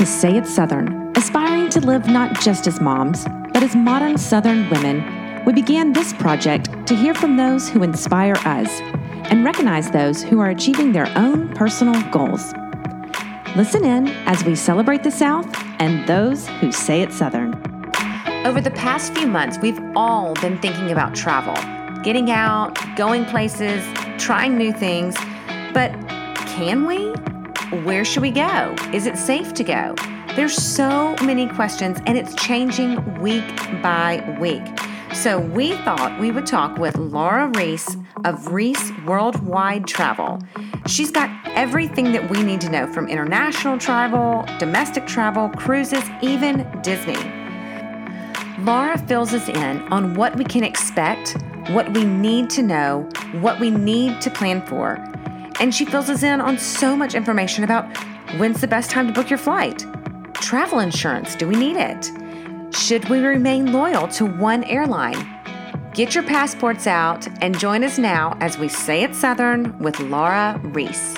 [0.00, 4.66] To Say It Southern, aspiring to live not just as moms, but as modern Southern
[4.70, 5.44] women.
[5.44, 8.70] We began this project to hear from those who inspire us
[9.30, 12.54] and recognize those who are achieving their own personal goals.
[13.56, 15.46] Listen in as we celebrate the South
[15.78, 17.52] and those who say it Southern.
[18.46, 21.52] Over the past few months, we've all been thinking about travel,
[22.02, 23.84] getting out, going places,
[24.16, 25.14] trying new things.
[25.74, 25.92] But
[26.46, 27.12] can we?
[27.70, 28.74] Where should we go?
[28.92, 29.94] Is it safe to go?
[30.34, 33.46] There's so many questions and it's changing week
[33.80, 34.62] by week.
[35.14, 40.40] So we thought we would talk with Laura Reese of Reese Worldwide Travel.
[40.88, 46.68] She's got everything that we need to know from international travel, domestic travel, cruises, even
[46.82, 47.22] Disney.
[48.64, 51.36] Laura fills us in on what we can expect,
[51.68, 53.08] what we need to know,
[53.40, 54.96] what we need to plan for,
[55.60, 57.96] and she fills us in on so much information about
[58.38, 59.84] when's the best time to book your flight,
[60.34, 62.10] travel insurance, do we need it?
[62.74, 65.28] Should we remain loyal to one airline?
[65.92, 70.58] Get your passports out and join us now as we say it Southern with Laura
[70.64, 71.14] Reese.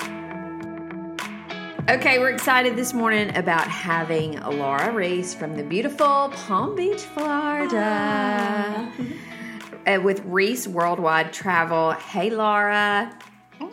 [1.89, 8.89] Okay, we're excited this morning about having Laura Reese from the beautiful Palm Beach, Florida,
[9.85, 11.91] uh, with Reese Worldwide Travel.
[11.91, 13.13] Hey, Laura.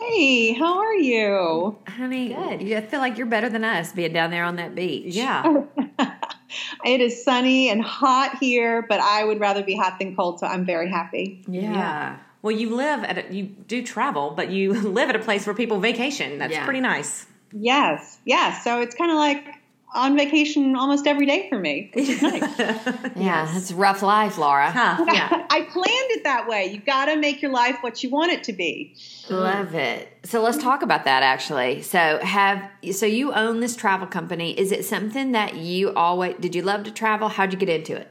[0.01, 1.77] Hey, how are you?
[1.87, 2.63] Honey, good.
[2.63, 5.13] You feel like you're better than us being down there on that beach.
[5.13, 5.63] Yeah.
[6.85, 10.47] it is sunny and hot here, but I would rather be hot than cold, so
[10.47, 11.43] I'm very happy.
[11.47, 11.61] Yeah.
[11.61, 12.17] Yeah.
[12.41, 15.53] Well, you live at a, you do travel, but you live at a place where
[15.55, 16.39] people vacation.
[16.39, 16.65] That's Yeah.
[16.65, 17.27] pretty nice.
[17.53, 18.63] Yes, yes.
[18.63, 19.45] So it's kind of like
[19.93, 22.41] on vacation almost every day for me, which is nice.
[23.15, 24.71] Yeah, it's a rough life, Laura.
[24.71, 25.45] Huh, yeah.
[25.49, 26.65] I planned it that way.
[26.65, 28.95] You got to make your life what you want it to be.
[29.29, 30.07] Love it.
[30.23, 31.81] So let's talk about that actually.
[31.81, 34.57] So have so you own this travel company.
[34.57, 37.27] Is it something that you always did you love to travel?
[37.27, 38.07] How'd you get into it?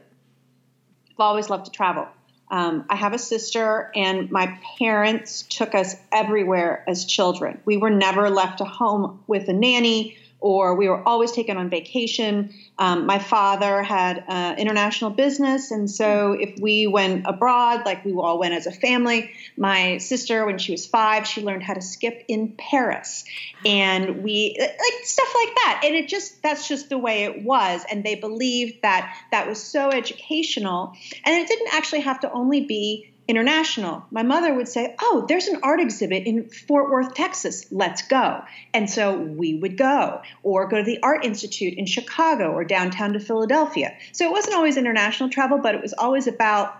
[1.11, 2.07] I've always loved to travel.
[2.51, 7.61] Um, I have a sister, and my parents took us everywhere as children.
[7.63, 11.69] We were never left at home with a nanny, or we were always taken on
[11.69, 12.53] vacation.
[12.79, 18.11] Um, my father had uh, international business, and so if we went abroad, like we
[18.13, 19.31] all went as a family.
[19.55, 23.23] My sister, when she was five, she learned how to skip in Paris,
[23.63, 25.81] and we like stuff like that.
[25.85, 27.85] And it just that's just the way it was.
[27.89, 32.61] And they believed that that was so educational, and it didn't actually have to only
[32.61, 34.05] be international.
[34.11, 37.65] My mother would say, Oh, there's an art exhibit in Fort Worth, Texas.
[37.71, 38.43] Let's go.
[38.73, 43.13] And so we would go, or go to the Art Institute in Chicago or downtown
[43.13, 43.97] to Philadelphia.
[44.11, 46.79] So it wasn't always international travel, but it was always about,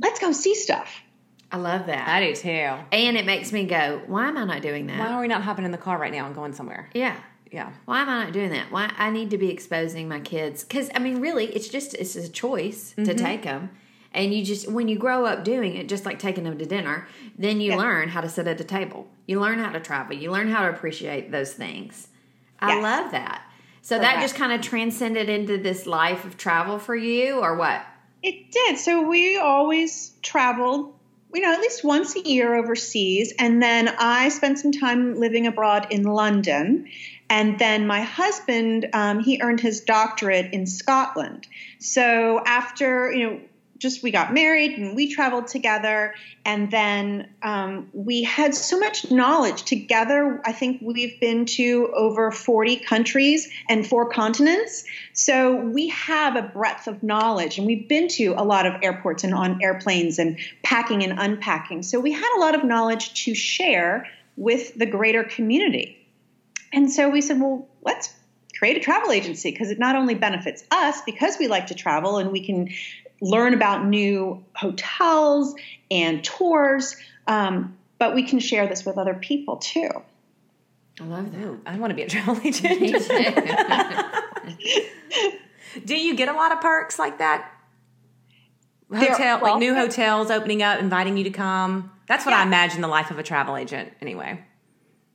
[0.00, 1.02] let's go see stuff.
[1.52, 2.08] I love that.
[2.08, 2.48] I do too.
[2.48, 4.98] and it makes me go, why am I not doing that?
[4.98, 6.88] Why are we not hopping in the car right now and going somewhere?
[6.94, 7.16] Yeah.
[7.50, 7.72] Yeah.
[7.84, 8.70] Why am I not doing that?
[8.70, 12.14] Why I need to be exposing my kids because I mean, really, it's just it's
[12.14, 13.16] a choice to mm-hmm.
[13.16, 13.70] take them,
[14.12, 17.06] and you just when you grow up doing it, just like taking them to dinner,
[17.38, 17.76] then you Yeah.
[17.76, 19.08] learn how to sit at the table.
[19.26, 20.16] You learn how to travel.
[20.16, 22.08] You learn how to appreciate those things.
[22.60, 22.82] I Yes.
[22.82, 23.42] love that.
[23.82, 24.20] So that Correct.
[24.22, 27.82] just kind of transcended into this life of travel for you, or what?
[28.22, 28.76] It did.
[28.78, 30.92] So we always traveled,
[31.32, 33.32] you know, at least once a year overseas.
[33.38, 36.88] And then I spent some time living abroad in London.
[37.30, 41.46] And then my husband, um, he earned his doctorate in Scotland.
[41.78, 43.40] So after, you know,
[43.80, 46.14] just we got married and we traveled together.
[46.44, 49.64] And then um, we had so much knowledge.
[49.64, 54.84] Together i think we've been to over 40 countries and four continents.
[55.14, 57.58] So we have a breadth of knowledge.
[57.58, 61.82] And we've been to a lot of airports and on airplanes and packing and unpacking.
[61.82, 65.96] So we had a lot of knowledge to share with the greater community.
[66.72, 68.14] And so we said well let's
[68.58, 72.18] create a travel agency because it not only benefits us because we like to travel
[72.18, 72.68] and we can
[73.20, 75.54] learn about new hotels
[75.90, 76.96] and tours,
[77.26, 79.90] um, but we can share this with other people too.
[81.00, 81.40] I love that.
[81.40, 82.80] Ooh, I want to be a travel agent.
[85.84, 87.50] do you get a lot of perks like that?
[88.90, 91.92] There- Hotel, well, like new hotels opening up, inviting you to come.
[92.08, 94.42] That's what I imagine the life of a travel agent, anyway.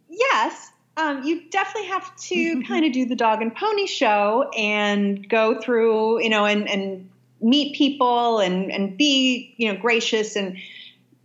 [0.07, 5.27] Yes, um, you definitely have to kind of do the dog and pony show and
[5.27, 7.09] go through, you know, and, and
[7.41, 10.57] meet people and, and be, you know, gracious and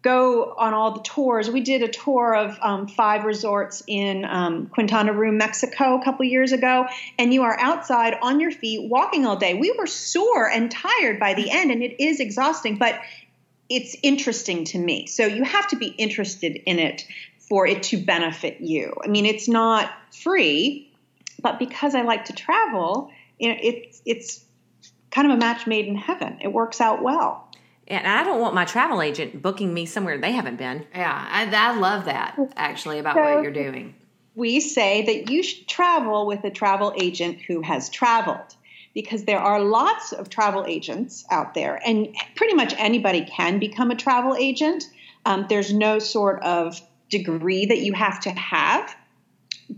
[0.02, 1.50] go on all the tours.
[1.50, 6.24] We did a tour of um, five resorts in um, Quintana Roo, Mexico, a couple
[6.24, 6.86] years ago,
[7.18, 9.54] and you are outside on your feet walking all day.
[9.54, 12.98] We were sore and tired by the end, and it is exhausting, but
[13.68, 15.06] it's interesting to me.
[15.06, 17.06] So you have to be interested in it
[17.38, 18.94] for it to benefit you.
[19.04, 20.86] I mean, it's not free.
[21.42, 24.44] But because I like to travel, you know, it's it's
[25.10, 26.38] kind of a match made in heaven.
[26.40, 27.48] It works out well.
[27.88, 30.86] And I don't want my travel agent booking me somewhere they haven't been.
[30.94, 33.94] Yeah, I, I love that actually about So- what you're doing.
[34.36, 38.54] we say that you should travel with a travel agent who has traveled
[38.94, 43.90] because there are lots of travel agents out there and pretty much anybody can become
[43.90, 44.84] a travel agent
[45.26, 48.96] um, there's no sort of degree that you have to have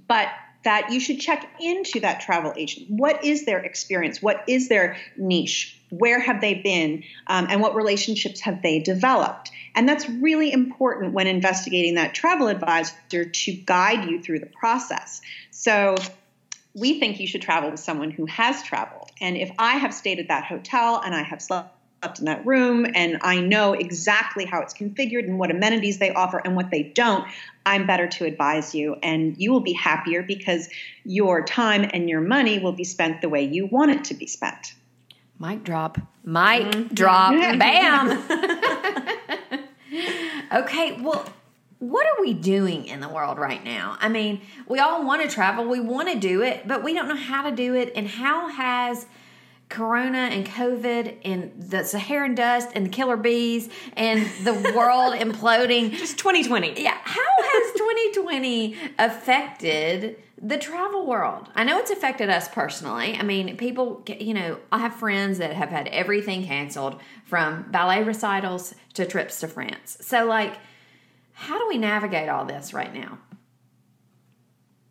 [0.07, 0.29] but
[0.65, 2.89] that you should check into that travel agent.
[2.89, 4.23] What is their experience?
[4.23, 5.79] What is their niche?
[5.91, 7.05] Where have they been?
[7.27, 9.51] Um, and what relationships have they developed?
[9.75, 15.21] And that's really important when investigating that travel advisor to guide you through the process.
[15.51, 15.97] So
[16.75, 19.11] we think you should travel with someone who has traveled.
[19.21, 21.75] And if i have stayed at that hotel and i have slept
[22.19, 26.39] in that room and I know exactly how it's configured and what amenities they offer
[26.39, 27.27] and what they don't,
[27.65, 28.97] I'm better to advise you.
[29.03, 30.69] And you will be happier because
[31.05, 34.27] your time and your money will be spent the way you want it to be
[34.27, 34.75] spent.
[35.39, 35.99] Mic drop.
[36.25, 36.95] Mic mm-hmm.
[36.95, 37.33] drop.
[37.59, 38.11] Bam.
[40.63, 41.25] okay, well,
[41.79, 43.97] what are we doing in the world right now?
[44.01, 47.09] I mean, we all want to travel, we want to do it, but we don't
[47.09, 47.93] know how to do it.
[47.97, 49.07] And how has
[49.73, 55.93] Corona and COVID and the Saharan dust and the killer bees and the world imploding
[55.93, 56.83] Just 2020.
[56.83, 61.49] yeah, how has 2020 affected the travel world?
[61.55, 63.17] I know it's affected us personally.
[63.19, 68.03] I mean, people, you know, I have friends that have had everything canceled from ballet
[68.03, 69.97] recitals to trips to France.
[70.03, 70.53] So, like,
[71.33, 73.19] how do we navigate all this right now?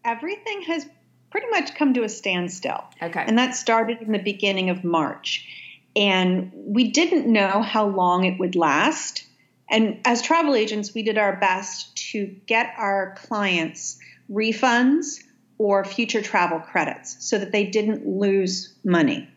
[0.03, 0.87] Everything has
[1.31, 2.83] pretty much come to a standstill.
[3.01, 3.23] Okay.
[3.25, 5.47] And that started in the beginning of March.
[5.95, 9.23] And we didn't know how long it would last.
[9.69, 13.97] And as travel agents, we did our best to get our clients
[14.29, 15.23] refunds
[15.57, 19.29] or future travel credits so that they didn't lose money.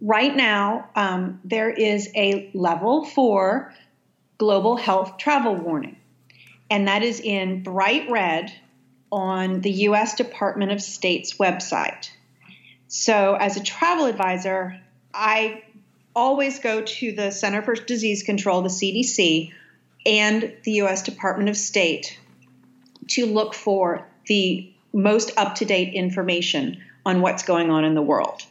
[0.00, 3.72] Right now, um, there is a level four
[4.38, 5.96] global health travel warning,
[6.68, 8.52] and that is in bright red
[9.14, 12.10] on the US Department of State's website.
[12.88, 14.80] So, as a travel advisor,
[15.14, 15.62] I
[16.16, 19.52] always go to the Center for Disease Control, the CDC,
[20.04, 22.18] and the US Department of State
[23.10, 28.02] to look for the most up to date information on what's going on in the
[28.02, 28.42] world.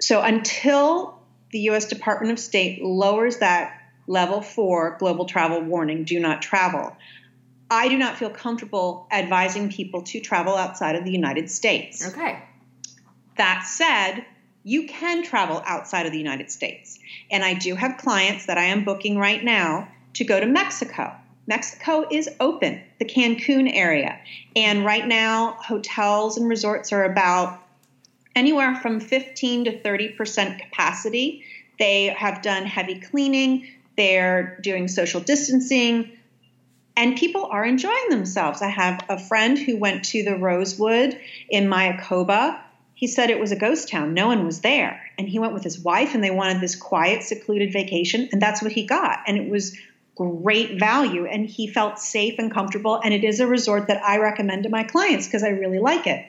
[0.00, 1.18] So, until
[1.50, 6.96] the US Department of State lowers that level four global travel warning, do not travel,
[7.70, 12.06] I do not feel comfortable advising people to travel outside of the United States.
[12.08, 12.42] Okay.
[13.36, 14.24] That said,
[14.64, 16.98] you can travel outside of the United States.
[17.30, 21.14] And I do have clients that I am booking right now to go to Mexico.
[21.46, 24.18] Mexico is open, the Cancun area.
[24.54, 27.62] And right now, hotels and resorts are about
[28.36, 31.44] anywhere from 15 to 30% capacity.
[31.78, 36.17] They have done heavy cleaning, they're doing social distancing,
[36.98, 38.60] and people are enjoying themselves.
[38.60, 41.16] I have a friend who went to the Rosewood
[41.48, 42.58] in Mayakoba.
[42.94, 44.14] He said it was a ghost town.
[44.14, 45.00] No one was there.
[45.16, 48.28] And he went with his wife and they wanted this quiet, secluded vacation.
[48.32, 49.20] And that's what he got.
[49.28, 49.78] And it was
[50.16, 51.24] great value.
[51.24, 53.00] And he felt safe and comfortable.
[53.04, 56.08] And it is a resort that I recommend to my clients because I really like
[56.08, 56.26] it.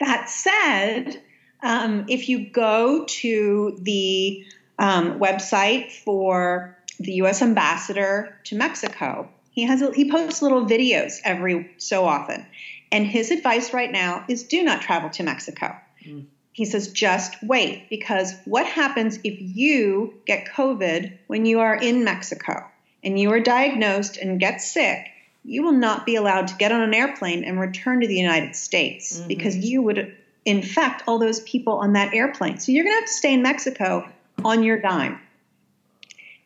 [0.00, 1.22] That said,
[1.62, 4.44] um, if you go to the
[4.78, 7.42] um, website for the U.S.
[7.42, 12.46] ambassador to Mexico, he has a, he posts little videos every so often,
[12.92, 15.74] and his advice right now is do not travel to Mexico.
[16.06, 16.26] Mm.
[16.52, 22.04] He says just wait because what happens if you get COVID when you are in
[22.04, 22.66] Mexico
[23.02, 25.06] and you are diagnosed and get sick?
[25.42, 28.54] You will not be allowed to get on an airplane and return to the United
[28.54, 29.28] States mm-hmm.
[29.28, 30.14] because you would
[30.44, 32.58] infect all those people on that airplane.
[32.58, 34.06] So you're going to have to stay in Mexico
[34.44, 35.18] on your dime.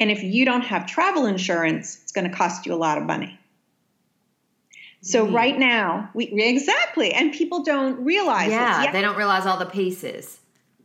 [0.05, 3.05] And if you don't have travel insurance, it's going to cost you a lot of
[3.05, 3.39] money.
[5.01, 8.93] So right now, we exactly, and people don't realize Yeah, this.
[8.93, 10.39] they don't realize all the pieces.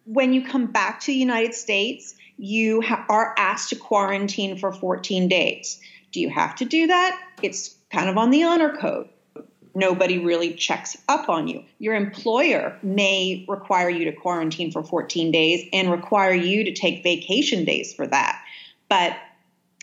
[0.05, 4.71] When you come back to the United States, you ha- are asked to quarantine for
[4.71, 5.81] 14 days.
[6.13, 7.21] Do you have to do that?
[7.41, 9.09] It's kind of on the honor code.
[9.75, 11.65] Nobody really checks up on you.
[11.77, 17.03] Your employer may require you to quarantine for 14 days and require you to take
[17.03, 18.41] vacation days for that.
[18.89, 19.15] But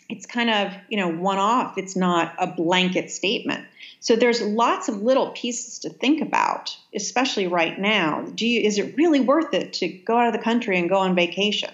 [0.09, 1.77] it's kind of, you know, one off.
[1.77, 3.65] It's not a blanket statement.
[3.99, 8.21] So there's lots of little pieces to think about, especially right now.
[8.35, 10.97] Do you is it really worth it to go out of the country and go
[10.97, 11.71] on vacation?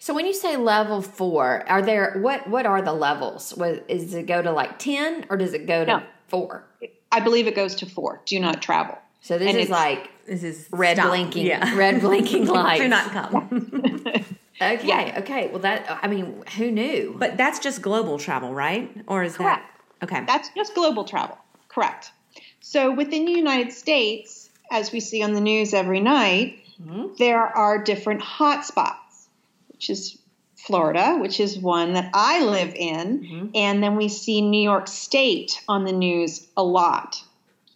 [0.00, 3.50] So when you say level four, are there what what are the levels?
[3.54, 6.02] What, is it go to like ten or does it go to No.
[6.26, 6.64] four?
[7.12, 8.22] I believe it goes to four.
[8.26, 8.98] Do not travel.
[9.20, 11.10] So this And is it's- like This is red stop.
[11.10, 11.76] blinking, Yeah.
[11.76, 12.82] red blinking lights.
[12.82, 14.24] Do not come.
[14.62, 15.48] Okay, okay.
[15.48, 17.16] Well, that I mean, who knew?
[17.18, 18.90] But that's just global travel, right?
[19.06, 19.62] Or is Correct.
[20.00, 20.24] that okay?
[20.26, 21.38] That's just global travel.
[21.68, 22.12] Correct.
[22.60, 27.14] So within the United States, as we see on the news every night, mm-hmm.
[27.18, 29.26] there are different hotspots,
[29.68, 30.18] which is
[30.56, 33.20] Florida, which is one that I live in.
[33.20, 33.46] Mm-hmm.
[33.54, 37.22] And then we see New York State on the news a lot.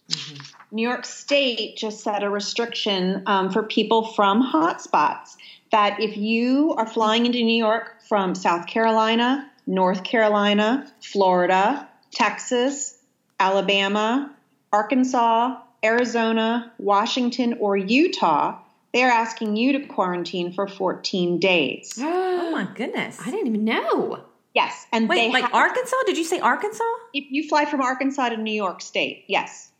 [0.09, 0.75] Mm-hmm.
[0.75, 5.35] New York State just set a restriction um, for people from hotspots
[5.71, 12.97] that if you are flying into New York from South Carolina, North Carolina, Florida, Texas,
[13.39, 14.33] Alabama,
[14.71, 18.59] Arkansas, Arizona, Washington, or Utah,
[18.93, 21.93] they're asking you to quarantine for 14 days.
[22.01, 23.19] oh my goodness.
[23.21, 24.23] I didn't even know.
[24.53, 25.95] Yes, and Wait, they like have- Arkansas?
[26.07, 26.83] Did you say Arkansas?
[27.13, 29.71] if you fly from Arkansas to New York State, yes.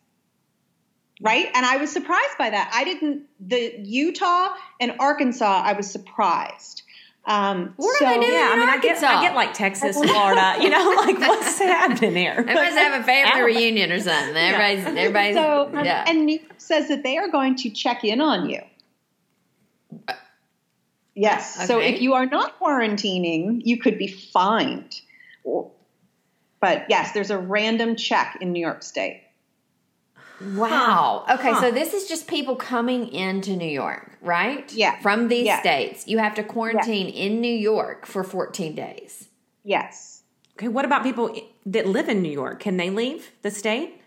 [1.19, 1.49] Right?
[1.53, 2.71] And I was surprised by that.
[2.73, 6.83] I didn't, the Utah and Arkansas, I was surprised.
[7.25, 8.31] Um, What so, they doing?
[8.31, 10.55] Yeah, I mean, I get, I get like Texas, Florida.
[10.61, 12.43] You know, like what's happening here?
[12.43, 14.37] Must have a family reunion or something.
[14.37, 16.05] Everybody's, everybody's, So, yeah.
[16.07, 18.61] and New York says that they are going to check in on you.
[21.15, 21.67] Yes.
[21.67, 25.01] So if you are not quarantining, you could be fined.
[26.59, 29.23] But yes, there's a random check in New York State.
[30.41, 31.25] Wow.
[31.29, 31.61] Okay, Huh.
[31.61, 34.71] so this is just people coming into New York, right?
[34.73, 34.99] Yeah.
[35.01, 35.59] From these Yeah.
[35.59, 36.07] states.
[36.07, 39.29] You have to quarantine in New York for 14 days.
[39.63, 40.21] Yes.
[40.57, 42.59] Okay, what about people that live in New York?
[42.59, 44.01] Can they leave the state?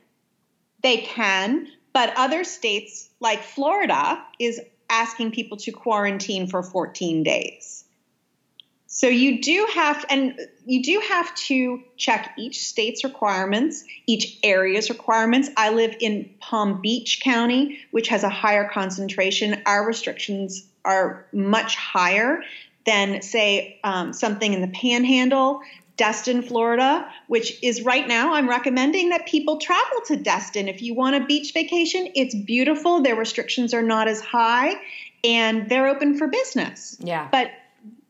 [0.82, 7.79] They can, but other states like Florida is asking people to quarantine for 14 days.
[8.92, 14.90] So you do have and you do have to check each state's requirements, each area's
[14.90, 15.48] requirements.
[15.56, 19.62] I live in Palm Beach County, which has a higher concentration.
[19.64, 22.42] Our restrictions are much higher
[22.84, 25.60] than, say, um, something in the Panhandle,
[25.96, 28.34] Destin, Florida, which is right now.
[28.34, 32.08] I'm recommending that people travel to Destin if you want a beach vacation.
[32.16, 33.02] It's beautiful.
[33.02, 34.80] Their restrictions are not as high,
[35.22, 36.96] and they're open for business.
[36.98, 37.28] Yeah.
[37.30, 37.52] But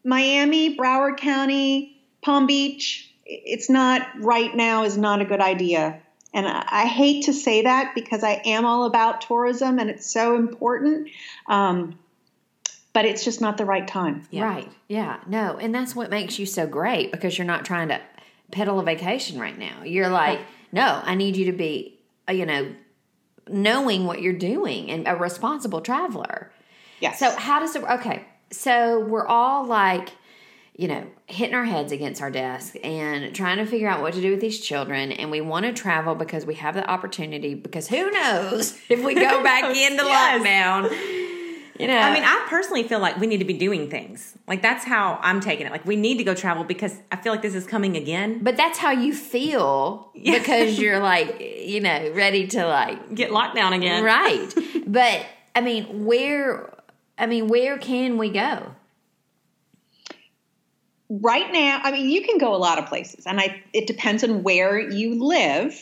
[0.04, 6.00] Miami, Broward County, Palm Beach, it's not right now is not a good idea.
[6.32, 10.10] And I, I hate to say that because I am all about tourism and it's
[10.10, 11.08] so important.
[11.46, 11.98] Um,
[12.92, 14.26] but it's just not the right time.
[14.30, 14.44] Yeah.
[14.44, 14.72] Right.
[14.88, 15.20] Yeah.
[15.26, 15.56] No.
[15.58, 18.00] And that's what makes you so great because you're not trying to
[18.50, 19.84] peddle a vacation right now.
[19.84, 20.40] You're like,
[20.72, 22.72] no, I need you to be, uh, you know,
[23.48, 26.50] knowing what you're doing and a responsible traveler.
[27.00, 27.18] Yes.
[27.18, 27.82] So how does it?
[27.82, 30.10] Okay, so we're all like,
[30.76, 34.20] you know, hitting our heads against our desk and trying to figure out what to
[34.20, 37.54] do with these children, and we want to travel because we have the opportunity.
[37.54, 40.42] Because who knows if we go back into Yes.
[40.42, 41.16] lockdown?
[41.78, 44.34] You know, I mean, I personally feel like we need to be doing things.
[44.46, 45.72] Like that's how I'm taking it.
[45.72, 48.40] Like we need to go travel because I feel like this is coming again.
[48.42, 50.38] but that's how you feel Yeah.
[50.38, 54.04] because you're like, you know, ready to like Get locked down again.
[54.04, 54.52] right.
[54.86, 56.70] but I mean, where?
[57.20, 58.74] I mean, where can we go?
[61.10, 64.24] right now, I mean, you can go a lot of places, and I it depends
[64.24, 65.74] on where you live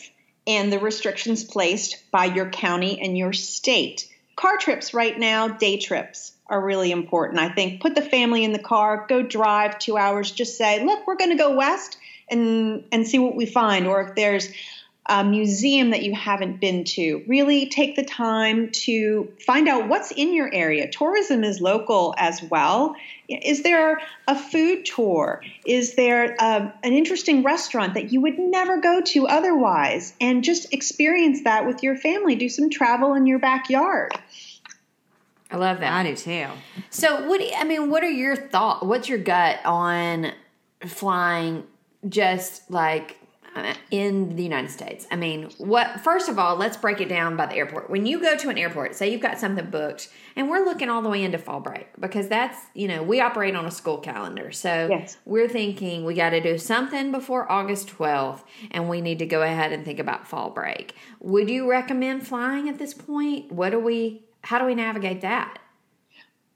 [0.47, 4.09] and the restrictions placed by your county and your state.
[4.35, 7.39] Car trips right now, day trips are really important.
[7.39, 11.05] I think put the family in the car, go drive two hours, just say, look,
[11.05, 11.97] we're going to go west
[12.29, 14.49] and and see what we find, or if there's
[15.09, 17.23] a museum that you haven't been to.
[17.27, 20.89] Really take the time to find out what's in your area.
[20.89, 22.95] Tourism is local as well.
[23.27, 25.41] Is there a food tour?
[25.65, 30.13] Is there um, an interesting restaurant that you would never go to otherwise?
[30.21, 32.35] And just experience that with your family.
[32.35, 34.13] Do some travel in your backyard.
[35.51, 35.91] I love that.
[35.91, 36.45] I do too.
[36.91, 38.83] So, what do you- I mean, what are your thoughts?
[38.83, 40.33] What's your gut on
[40.85, 41.63] flying
[42.07, 43.17] just like
[43.91, 45.07] in the United States?
[45.11, 47.89] I mean, what first of all, let's break it down by the airport.
[47.89, 51.01] When you go to an airport, say you've got something booked, and we're looking all
[51.01, 54.51] the way into fall break because that's, you know, we operate on a school calendar.
[54.51, 55.17] So, Yes.
[55.25, 59.41] we're thinking we got to do something before August 12th and we need to go
[59.41, 60.93] ahead and think about fall break.
[61.19, 63.51] Would you recommend flying at this point?
[63.51, 65.59] What do we how do we navigate that?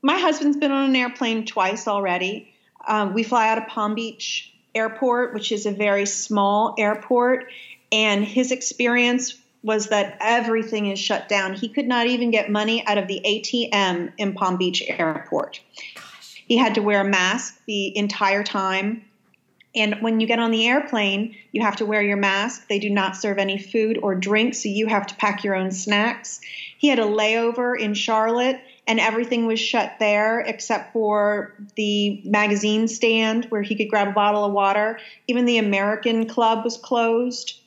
[0.02, 2.54] My husband's been on an airplane twice already.
[2.88, 7.52] Um, we fly out of Palm Beach Airport, which is a very small airport,
[7.92, 11.54] and his experience was that everything is shut down.
[11.54, 15.62] He could not even get money out of the ATM in Palm Beach Airport.
[16.46, 19.06] He had to wear a mask the entire time.
[19.76, 22.68] And when you get on the airplane, you have to wear your mask.
[22.68, 25.72] They do not serve any food or drink, so you have to pack your own
[25.72, 26.42] snacks.
[26.78, 32.88] He had a layover in Charlotte, and everything was shut there except for the magazine
[32.88, 35.00] stand where he could grab a bottle of water.
[35.28, 37.60] Even the American Club was closed.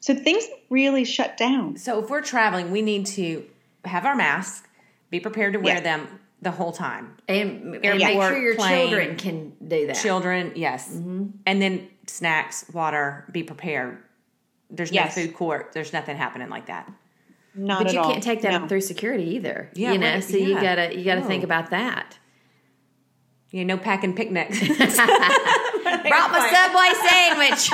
[0.00, 1.76] So things really shut down.
[1.76, 3.44] So if we're traveling, we need to
[3.84, 4.66] have our masks,
[5.10, 5.82] be prepared to wear Yes.
[5.84, 7.16] them the whole time.
[7.26, 8.88] and, and make sure your plane.
[8.88, 9.96] children can do that.
[9.96, 10.90] Children, yes.
[10.90, 11.26] Mm-hmm.
[11.46, 13.98] And then snacks, water, be prepared.
[14.70, 15.16] There's Yes.
[15.16, 15.70] no food court.
[15.72, 16.90] There's nothing happening like that.
[17.56, 18.10] Not But at you all.
[18.12, 18.66] can't take that No.
[18.68, 19.70] through security either.
[19.74, 22.18] Yeah, you know, right, so you gotta you gotta think about that.
[23.50, 24.58] You know, no packing picnics.
[24.66, 26.92] Brought my Subway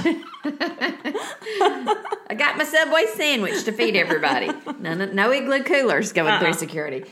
[0.04, 0.24] sandwich.
[2.28, 4.50] I got my Subway sandwich to feed everybody.
[4.80, 6.40] No, no, no igloo coolers going Uh-uh.
[6.40, 7.04] through security.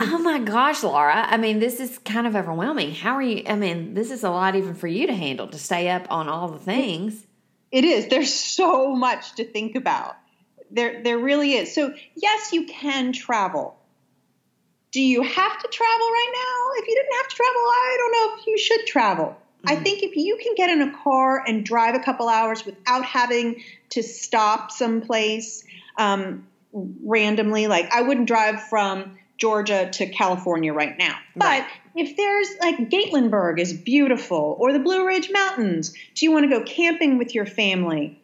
[0.00, 1.26] Oh my gosh, Laura.
[1.28, 2.92] I mean, this is kind of overwhelming.
[2.94, 3.42] How are you?
[3.46, 6.28] I mean, this is a lot even for you to handle to stay up on
[6.28, 7.26] all the things.
[7.72, 8.08] It is.
[8.08, 10.16] There's so much to think about.
[10.70, 11.74] There, there really is.
[11.74, 13.76] So yes, you can travel.
[14.92, 16.82] Do you have to travel right now?
[16.82, 19.36] If you didn't have to travel, I don't know if you should travel.
[19.68, 23.04] I think if you can get in a car and drive a couple hours without
[23.04, 25.64] having to stop someplace
[25.96, 31.16] um, randomly, like I wouldn't drive from Georgia to California right now.
[31.34, 31.66] Right.
[31.94, 36.44] But if there's like Gatlinburg is beautiful, or the Blue Ridge Mountains, do you want
[36.44, 38.20] to go camping with your family?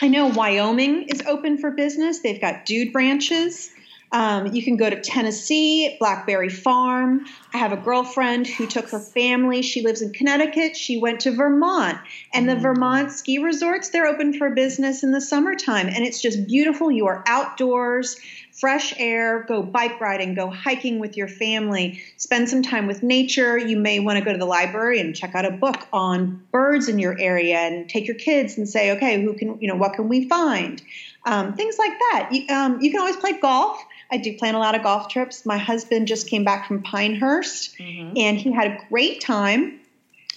[0.00, 2.20] I know Wyoming is open for business.
[2.20, 3.70] They've got dude ranches.
[4.10, 7.26] Um, you can go to Tennessee, Blackberry Farm.
[7.52, 9.60] I have a girlfriend who took her family.
[9.60, 10.76] She lives in Connecticut.
[10.76, 11.98] She went to Vermont.
[12.32, 15.88] And the Vermont ski resorts, they're open for business in the summertime.
[15.88, 16.90] And it's just beautiful.
[16.90, 18.16] You are outdoors,
[18.58, 23.56] fresh air, go bike riding, go hiking with your family, spend some time with nature.
[23.56, 26.88] You may want to go to the library and check out a book on birds
[26.88, 29.94] in your area and take your kids and say, okay, who can, you know, what
[29.94, 30.82] can we find?
[31.24, 32.30] Um, things like that.
[32.32, 33.80] You, um, you can always play golf.
[34.10, 35.46] I do plan a lot of golf trips.
[35.46, 37.78] My husband just came back from Pinehurst
[38.16, 39.78] and he had a great time.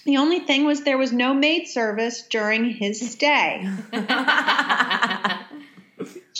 [0.04, 3.68] The only thing was there was no maid service during his stay.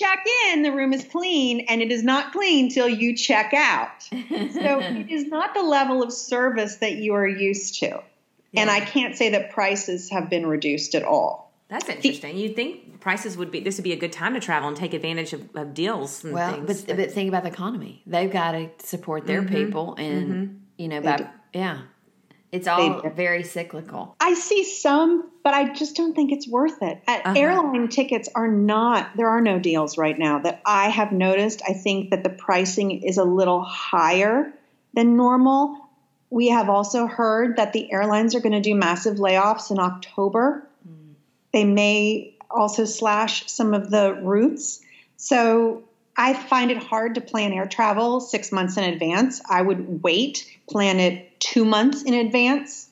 [0.03, 4.03] check in, the room is clean, and it is not clean till you check out.
[4.03, 8.03] So it is not the level of service that you are used to.
[8.55, 11.53] And I can't say that prices have been reduced at all.
[11.69, 12.37] That's interesting.
[12.37, 14.93] You'd think prices would be, this would be a good time to travel and take
[14.93, 16.83] advantage of, of deals and Well, things.
[16.83, 18.03] but, but think about the economy.
[18.07, 19.55] They've got to support their mm-hmm.
[19.55, 20.55] people, and mm-hmm.
[20.77, 21.79] you know, by, yeah,
[22.53, 23.11] it's all do.
[23.11, 24.15] very cyclical.
[24.21, 27.03] I see some, but I just don't think it's worth it.
[27.09, 31.63] Uh, Airline tickets are not, there are no deals right now that I have noticed.
[31.67, 34.53] I think that the pricing is a little higher
[34.93, 35.79] than normal.
[36.29, 40.69] We have also heard that the airlines are going to do massive layoffs in October.
[41.53, 44.81] They may also slash some of the routes.
[45.17, 45.85] So
[46.17, 49.41] I find it hard to plan air travel six months in advance.
[49.49, 52.89] I would wait, plan it two months in advance.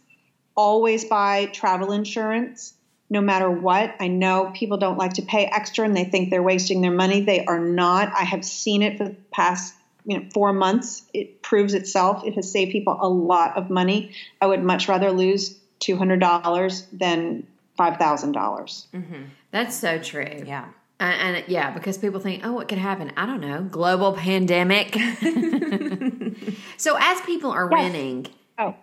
[0.56, 2.74] Always buy travel insurance,
[3.08, 3.94] no matter what.
[4.00, 7.20] I know people don't like to pay extra and they think they're wasting their money.
[7.20, 8.12] They are not.
[8.12, 11.02] I have seen it for the past you know, four months.
[11.14, 12.24] It proves itself.
[12.26, 14.12] It has saved people a lot of money.
[14.40, 17.46] I would much rather lose $200 than
[17.78, 18.32] $5,000.
[18.32, 19.22] Mm-hmm.
[19.52, 20.44] That's so true.
[20.46, 20.66] yeah.
[20.98, 23.12] And, and yeah, because people think, oh, what could happen?
[23.16, 24.94] I don't know, global pandemic.
[26.76, 28.26] so as people are renting,
[28.60, 28.74] Oh,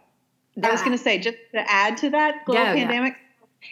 [0.64, 2.74] I was uh, going to say, just to add to that global yeah.
[2.74, 3.16] pandemic,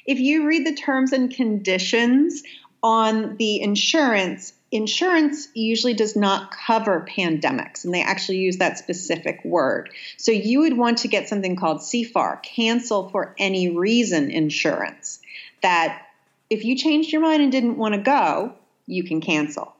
[0.05, 2.43] if you read the terms and conditions
[2.83, 9.43] on the insurance, insurance usually does not cover pandemics, and they actually use that specific
[9.43, 9.89] word.
[10.17, 15.19] So you would want to get something called CFAR, cancel for any reason insurance,
[15.61, 16.03] that
[16.49, 18.53] if you changed your mind and didn't want to go,
[18.85, 19.75] you can cancel.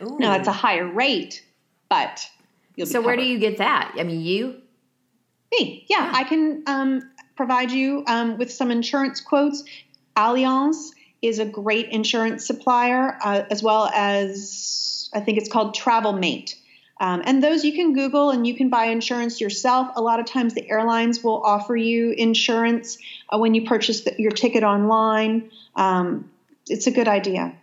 [0.00, 1.44] Now, it's a higher rate,
[1.88, 2.28] but
[2.74, 3.94] you'll be so where do you get that?
[3.96, 4.61] I mean, you
[5.52, 9.64] Me, yeah, I can um, provide you um, with some insurance quotes.
[10.16, 16.12] Allianz is a great insurance supplier, uh, as well as I think it's called Travel
[16.12, 16.56] Mate.
[17.00, 19.88] Um, and those you can Google and you can buy insurance yourself.
[19.96, 24.14] A lot of times the airlines will offer you insurance uh, when you purchase the,
[24.18, 25.50] your ticket online.
[25.74, 26.30] Um,
[26.68, 27.54] it's a good idea.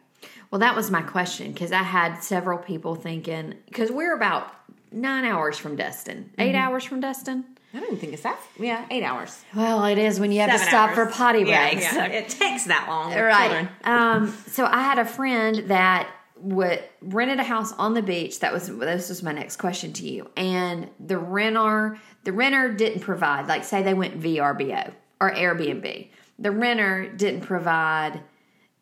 [0.51, 4.53] Well, that was my question because I had several people thinking because we're about
[4.91, 7.45] nine hours from Destin, 8 hours from Destin.
[7.73, 8.39] I don't think it's that.
[8.59, 9.43] Yeah, eight hours.
[9.55, 10.95] Well, it is when you have to stop hours.
[10.95, 11.83] for potty Yeah, breaks.
[11.93, 12.05] yeah.
[12.07, 13.13] It takes that long.
[13.13, 13.47] Right.
[13.47, 13.69] children.
[13.83, 18.39] Um, so I had a friend that what rented a house on the beach.
[18.39, 20.29] That was this was my next question to you.
[20.35, 23.47] And the renter the renter didn't provide.
[23.47, 26.07] Like say they went VRBO or Airbnb.
[26.39, 28.21] The renter didn't provide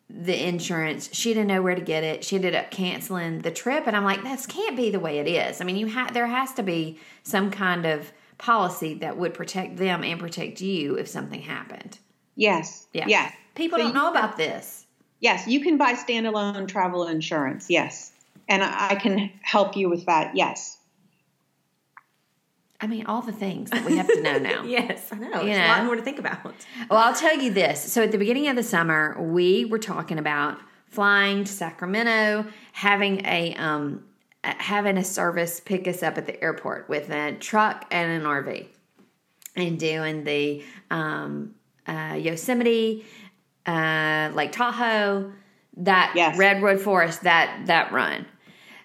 [0.08, 1.10] the insurance.
[1.12, 2.24] She didn't know where to get it.
[2.24, 5.26] She ended up canceling the trip, and I'm like, this can't be the way it
[5.26, 5.60] is.
[5.60, 9.76] I mean, you ha- there has to be some kind of policy that would protect
[9.76, 11.98] them and protect you if something happened.
[12.36, 12.86] Yes.
[12.92, 13.06] Yeah.
[13.08, 13.32] Yes.
[13.54, 14.86] People So don't know about this.
[15.20, 17.68] Yes, you can buy standalone travel insurance.
[17.68, 18.12] Yes.
[18.48, 20.36] And I can help you with that.
[20.36, 20.78] Yes.
[22.80, 24.62] I mean, all the things that we have to know now.
[24.64, 25.40] Yes, I know.
[25.40, 26.44] You There's a lot more to think about.
[26.88, 27.92] Well, I'll tell you this.
[27.92, 33.26] So at the beginning of the summer, we were talking about flying to Sacramento, having
[33.26, 34.04] a um,
[34.58, 38.66] having a service pick us up at the airport with a truck and an RV,
[39.56, 41.54] and doing the um,
[41.86, 43.04] uh, Yosemite,
[43.66, 45.32] uh, Lake Tahoe,
[45.78, 46.38] that Yes.
[46.38, 48.26] Redwood Forest, that that run.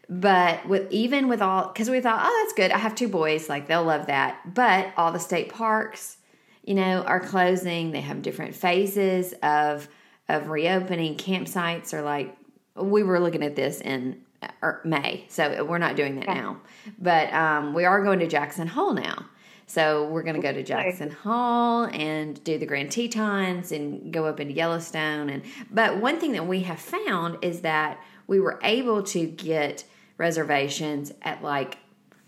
[0.09, 2.71] But with even with all, because we thought, oh, that's good.
[2.71, 4.53] I have two boys, like they'll love that.
[4.53, 6.17] But all the state parks,
[6.63, 7.91] you know, are closing.
[7.91, 9.87] They have different phases of
[10.29, 11.15] of reopening.
[11.17, 12.35] Campsites are like
[12.75, 14.21] we were looking at this in
[14.61, 16.57] uh, May, so we're not doing that now.
[16.99, 19.25] But um, we are going to Jackson Hole now.
[19.65, 24.25] So we're going to go to Jackson Hole and do the Grand Tetons and go
[24.25, 25.29] up into Yellowstone.
[25.29, 29.85] And but one thing that we have found is that we were able to get
[30.17, 31.77] reservations at like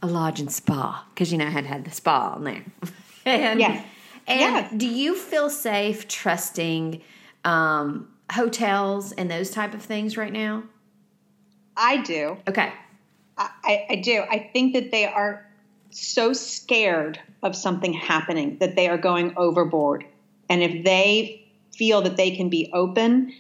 [0.01, 2.65] a lodge and spa because you know I had had the spa on there.
[3.25, 3.83] and, yeah.
[4.27, 4.73] And Yes.
[4.75, 7.01] do you feel safe trusting
[7.43, 10.63] um, hotels and those type of things right now?
[11.77, 12.37] I do.
[12.47, 12.71] Okay.
[13.37, 14.23] I, I- do.
[14.29, 15.45] I think that they are
[15.91, 20.05] so scared of something happening that they are going overboard.
[20.49, 23.33] And if they feel that they can be open,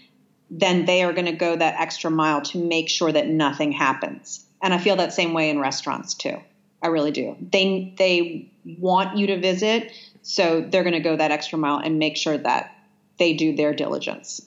[0.49, 4.45] then they are going to go that extra mile to make sure that nothing happens.
[4.61, 6.37] And I feel that same way in restaurants too.
[6.81, 7.35] I really do.
[7.51, 11.97] They they want you to visit, so they're going to go that extra mile and
[11.97, 12.75] make sure that
[13.17, 14.41] they do their diligence.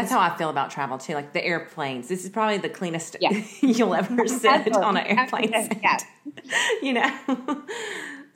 [0.00, 1.14] That's how I feel about travel too.
[1.14, 2.06] Like the airplanes.
[2.08, 3.30] This is probably the cleanest Yeah.
[3.60, 5.78] you'll ever sit on an airplane set.
[5.82, 6.04] Yes.
[6.82, 7.64] You know.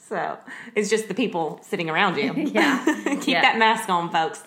[0.08, 0.36] so
[0.74, 2.32] it's just the people sitting around you.
[2.34, 2.84] Yeah.
[3.20, 3.42] Keep Yeah.
[3.42, 4.42] that mask on, folks.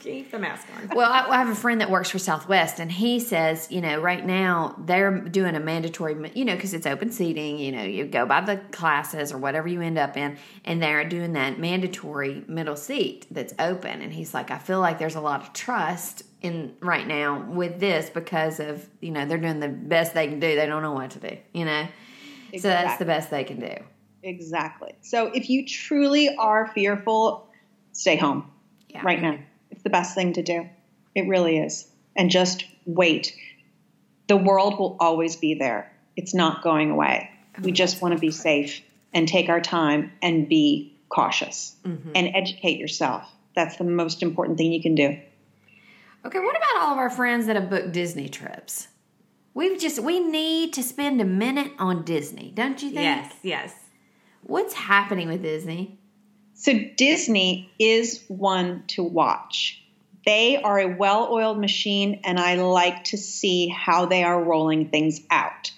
[0.00, 0.94] Keep the mask on.
[0.96, 3.98] Well, I, I have a friend that works for Southwest, and he says, you know,
[4.00, 7.58] right now they're doing a mandatory, you know, because it's open seating.
[7.58, 11.08] You know, you go by the classes or whatever you end up in, and they're
[11.08, 14.02] doing that mandatory middle seat that's open.
[14.02, 17.80] And he's like, I feel like there's a lot of trust in right now with
[17.80, 20.54] this because of you know they're doing the best they can do.
[20.54, 21.88] They don't know what to do, you know.
[22.52, 23.74] So that's the best they can do.
[24.22, 24.94] Exactly.
[25.02, 27.48] So if you truly are fearful,
[27.92, 28.50] stay home
[28.88, 29.02] Yeah.
[29.02, 29.38] right now.
[29.70, 30.68] It's the best thing to do.
[31.14, 31.86] It really is.
[32.16, 33.34] And just wait.
[34.26, 35.92] The world will always be there.
[36.16, 37.30] It's not going away.
[37.58, 42.12] Oh, we just want to be safe and take our time and be cautious mm-hmm.
[42.14, 43.24] and educate yourself.
[43.54, 45.18] That's the most important thing you can do.
[46.28, 48.88] Okay, what about all of our friends that have booked Disney trips?
[49.54, 53.00] We've just we need to spend a minute on Disney, don't you think?
[53.00, 53.74] Yes, yes.
[54.42, 55.98] What's happening with Disney?
[56.52, 59.82] So Disney is one to watch.
[60.26, 64.90] They are a well oiled machine, and I like to see how they are rolling
[64.90, 65.72] things out.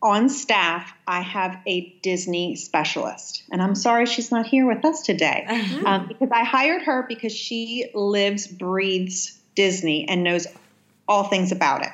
[0.00, 5.02] On staff, I have a Disney specialist, and I'm sorry she's not here with us
[5.02, 5.44] today
[5.84, 10.46] um, because I hired her because she lives, breathes Disney, and knows
[11.08, 11.92] all things about it.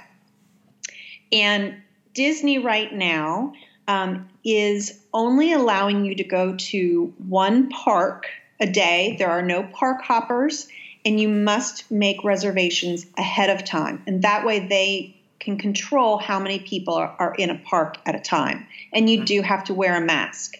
[1.32, 1.76] And
[2.12, 3.54] Disney right now
[3.88, 8.26] um, is only allowing you to go to one park
[8.60, 9.16] a day.
[9.18, 10.68] There are no park hoppers,
[11.04, 14.02] and you must make reservations ahead of time.
[14.06, 18.14] And that way they can control how many people are, are in a park at
[18.14, 18.66] a time.
[18.92, 20.54] And you do have to wear a mask.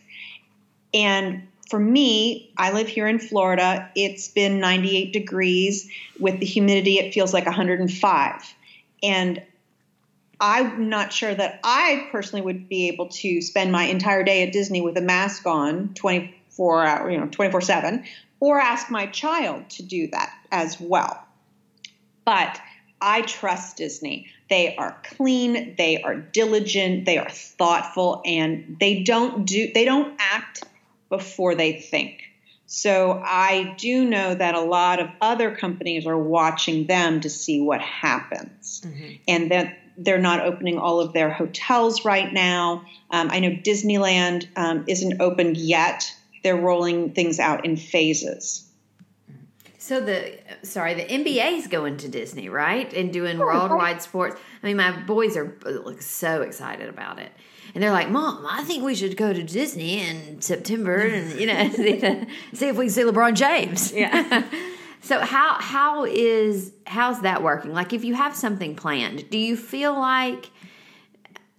[0.93, 3.91] And for me, I live here in Florida.
[3.97, 5.91] It's been 98 degrees.
[6.21, 8.55] With the humidity, it feels like 105.
[9.03, 9.43] And
[10.39, 14.53] I'm not sure that I personally would be able to spend my entire day at
[14.53, 18.05] Disney with a mask on 24 hour, you know, 24 7,
[18.39, 21.25] or ask my child to do that as well.
[22.27, 22.61] But
[23.01, 24.27] I trust Disney.
[24.51, 30.15] They are clean, they are diligent, they are thoughtful, and they don't do they don't
[30.19, 30.65] act
[31.13, 32.23] before they think.
[32.65, 37.61] So I do know that a lot of other companies are watching them to see
[37.61, 38.81] what happens,
[39.29, 42.87] and that they're not opening all of their hotels right now.
[43.11, 46.11] Um, I know Disneyland um, isn't opened yet.
[46.43, 48.67] They're rolling things out in phases.
[49.77, 52.91] So the sorry, the NBA is going to Disney, right?
[52.95, 54.41] And doing worldwide sports.
[54.63, 57.33] I mean, my boys are like, so excited about it.
[57.75, 61.47] And they're like, "Mom, I think we should go to Disney in September and you
[61.47, 61.69] know
[62.53, 64.45] see if we can see LeBron James." Yeah.
[65.01, 67.73] so how how is how's that working?
[67.73, 70.51] Like, if you have something planned, do you feel like?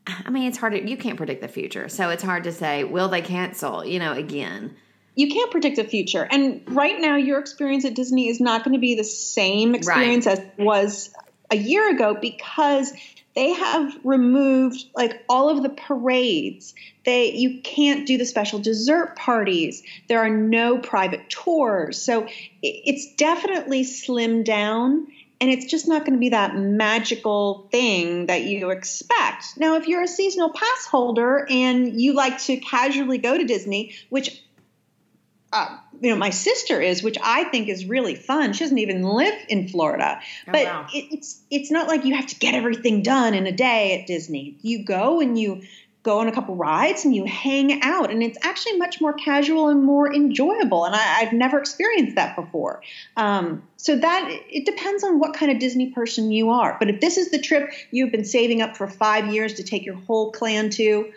[0.05, 0.73] I mean, it's hard.
[0.73, 2.83] To, you can't predict the future, so it's hard to say.
[2.83, 3.85] Will they cancel?
[3.85, 4.75] You know, again
[5.15, 6.27] you can't predict the future.
[6.29, 10.25] And right now, your experience at Disney is not going to be the same experience
[10.25, 10.39] right.
[10.39, 11.13] as was
[11.51, 12.91] a year ago because
[13.35, 16.73] they have removed like all of the parades.
[17.05, 19.83] They you can't do the special dessert parties.
[20.07, 22.01] There are no private tours.
[22.01, 22.27] So
[22.61, 25.07] it's definitely slimmed down
[25.41, 29.57] and it's just not going to be that magical thing that you expect.
[29.57, 33.93] Now, if you're a seasonal pass holder and you like to casually go to Disney,
[34.09, 34.41] which
[35.53, 38.53] uh, you know, my sister is, which I think is really fun.
[38.53, 40.87] She doesn't even live in Florida, oh, but wow.
[40.91, 44.07] it, it's it's not like you have to get everything done in a day at
[44.07, 44.57] Disney.
[44.63, 45.61] You go and you
[46.01, 49.69] go on a couple rides and you hang out, and it's actually much more casual
[49.69, 50.85] and more enjoyable.
[50.85, 52.81] And I, have never experienced that before.
[53.15, 56.75] Um, so that it depends on what kind of Disney person you are.
[56.79, 59.85] But if this is the trip you've been saving up for five years to take
[59.85, 61.13] your whole clan to,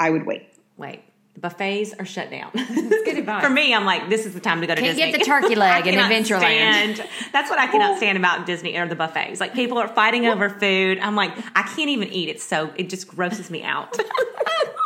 [0.00, 0.48] I would wait.
[0.78, 1.03] Wait
[1.38, 2.50] buffets are shut down.
[3.40, 5.12] For me, I'm like, this is the time to go to Can't Disney.
[5.12, 6.94] get the turkey leg in Adventureland.
[6.94, 9.40] Stand, that's what I cannot stand about Disney or the buffets.
[9.40, 10.98] Like people are fighting over food.
[10.98, 12.40] I'm like, I can't even eat it.
[12.40, 13.96] So it just grosses me out.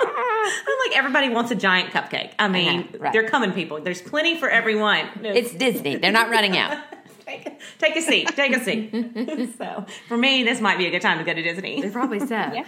[0.00, 2.32] I'm like, everybody wants a giant cupcake.
[2.38, 3.12] I mean, uh-huh, right.
[3.12, 3.80] they're coming, people.
[3.80, 5.06] There's plenty for everyone.
[5.22, 5.96] It's Disney.
[5.96, 6.78] They're not running out.
[7.26, 8.28] take, take a seat.
[8.28, 9.54] Take a seat.
[9.58, 11.82] so for me, this might be a good time to go to Disney.
[11.82, 12.28] They probably so.
[12.28, 12.64] Yeah.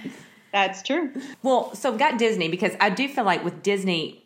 [0.52, 1.12] That's true.
[1.42, 4.24] Well, so we got Disney because I do feel like with Disney,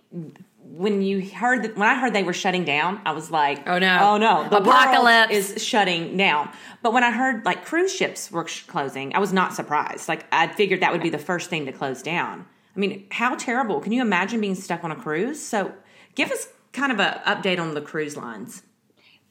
[0.76, 3.78] when you heard that, when I heard they were shutting down, I was like, "Oh
[3.78, 6.50] no, oh no, the apocalypse is shutting down."
[6.82, 10.08] But when I heard like cruise ships were closing, I was not surprised.
[10.08, 12.46] Like I figured that would be the first thing to close down.
[12.76, 13.80] I mean, how terrible!
[13.80, 15.40] Can you imagine being stuck on a cruise?
[15.40, 15.72] So,
[16.14, 18.62] give us kind of an update on the cruise lines.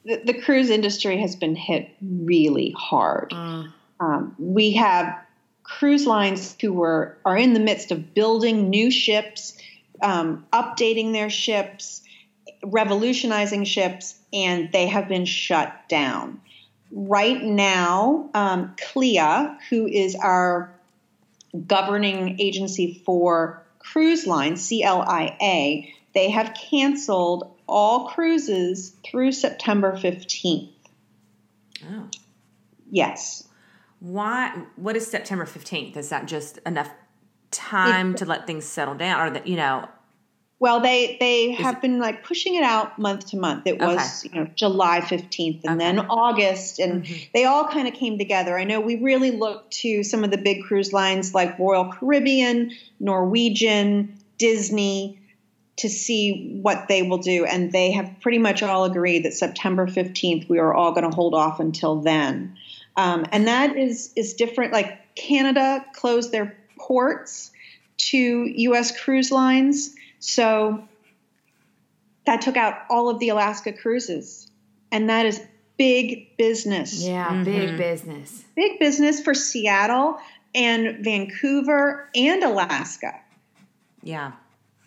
[0.06, 3.32] The, the cruise industry has been hit really hard.
[3.32, 3.74] Mm.
[4.00, 5.23] Um, we have
[5.64, 9.58] cruise lines who were are in the midst of building new ships,
[10.02, 12.02] um, updating their ships,
[12.64, 16.42] revolutionizing ships, and they have been shut down.
[16.92, 20.74] Right now, um, CLIA, who is our
[21.66, 30.70] governing agency for cruise lines, CLIA, they have canceled all cruises through September 15th.
[31.90, 32.08] Oh.
[32.92, 33.48] Yes
[34.04, 36.92] why what is september 15th is that just enough
[37.52, 39.88] time to let things settle down or that you know
[40.60, 44.26] well they they have it, been like pushing it out month to month it was
[44.26, 44.36] okay.
[44.36, 45.78] you know july 15th and okay.
[45.78, 47.24] then august and mm-hmm.
[47.34, 50.38] they all kind of came together i know we really looked to some of the
[50.38, 55.18] big cruise lines like royal caribbean norwegian disney
[55.78, 59.88] to see what they will do and they have pretty much all agreed that september
[59.88, 62.58] 15th we are all going to hold off until then
[62.96, 64.74] um, and that is is different.
[64.74, 67.52] Like Canada closed their ports
[67.98, 68.98] to U.S.
[69.00, 70.88] cruise lines, so
[72.26, 74.50] that took out all of the Alaska cruises,
[74.92, 75.42] and that is
[75.78, 77.04] big business.
[77.04, 77.44] Yeah, mm-hmm.
[77.44, 78.44] big business.
[78.56, 80.18] Big business for Seattle
[80.56, 83.20] and Vancouver and Alaska.
[84.04, 84.34] Yeah.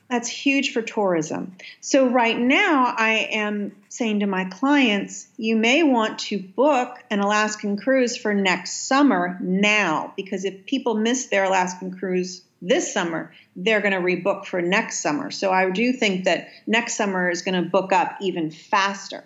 [0.09, 1.57] That's huge for tourism.
[1.81, 7.19] So, right now, I am saying to my clients, you may want to book an
[7.19, 13.33] Alaskan cruise for next summer now, because if people miss their Alaskan cruise this summer,
[13.57, 15.31] they're going to rebook for next summer.
[15.33, 19.25] So, I do think that next summer is going to book up even faster.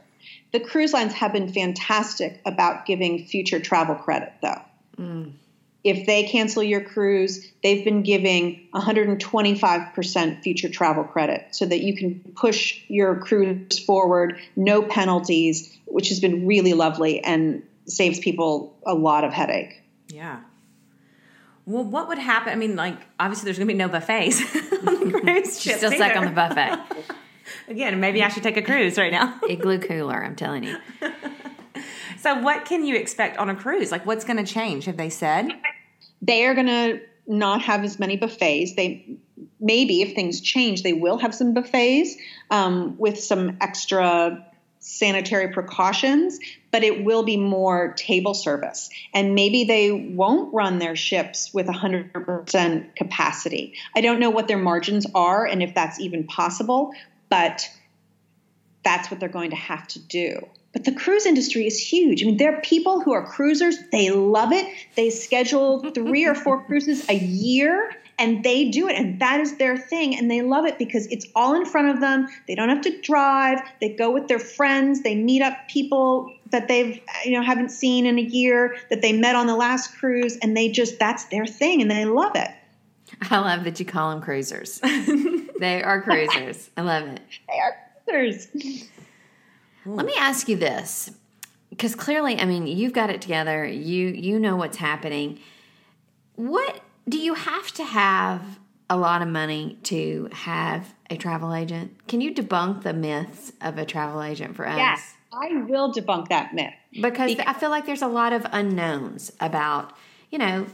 [0.53, 4.63] The cruise lines have been fantastic about giving future travel credit, though.
[4.99, 5.33] Mm
[5.83, 11.97] if they cancel your cruise, they've been giving 125% future travel credit so that you
[11.97, 18.77] can push your cruise forward, no penalties, which has been really lovely and saves people
[18.85, 19.83] a lot of headache.
[20.09, 20.41] Yeah.
[21.67, 22.53] Well, what would happen?
[22.53, 24.41] I mean, like, obviously, there's going to be no buffets
[24.87, 25.77] on the cruise ship.
[25.77, 26.79] Still stuck on the buffet.
[27.69, 29.39] Again, maybe I should take a cruise right now.
[29.49, 30.77] Igloo cooler, I'm telling you.
[32.19, 33.91] So, what can you expect on a cruise?
[33.91, 34.85] Like, what's going to change?
[34.85, 35.51] Have they said?
[36.23, 38.75] They are going to not have as many buffets.
[38.75, 39.19] They
[39.61, 42.17] maybe, if things change, they will have some buffets
[42.51, 44.47] um, with some extra
[44.81, 46.39] sanitary precautions,
[46.71, 48.89] but it will be more table service.
[49.13, 53.75] And maybe they won't run their ships with 100% capacity.
[53.95, 56.93] I don't know what their margins are and if that's even possible,
[57.29, 57.69] but
[58.83, 60.49] that's what they're going to have to do.
[60.73, 62.23] But the cruise industry is huge.
[62.23, 64.67] I mean, there are people who are cruisers, they love it.
[64.97, 69.57] They schedule three or four cruises a year and they do it and that is
[69.57, 72.29] their thing and they love it because it's all in front of them.
[72.47, 73.61] They don't have to drive.
[73.81, 75.03] They go with their friends.
[75.03, 79.13] They meet up people that they've you know haven't seen in a year that they
[79.13, 82.51] met on the last cruise and they just that's their thing and they love it.
[83.23, 84.81] I love that you call them cruisers.
[85.61, 86.71] They are cruisers.
[86.79, 87.21] I love it.
[87.47, 87.77] They are
[88.09, 88.89] cruisers
[89.97, 91.11] let me ask you this
[91.71, 95.39] because clearly i mean you've got it together you you know what's happening
[96.37, 98.43] what do you have to have
[98.89, 101.97] a lot of money to have a travel agent?
[102.09, 104.77] Can you debunk the myths of a travel agent for us?
[104.77, 106.75] Yes, I will debunk that myth.
[106.93, 109.93] Because, because I feel like there's a lot of unknowns about,
[110.31, 110.67] you know,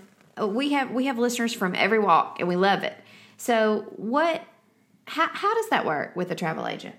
[0.47, 2.97] we have we have listeners from every walk and we love it.
[3.37, 4.43] So what
[5.07, 6.95] how, how does that work with a travel agent?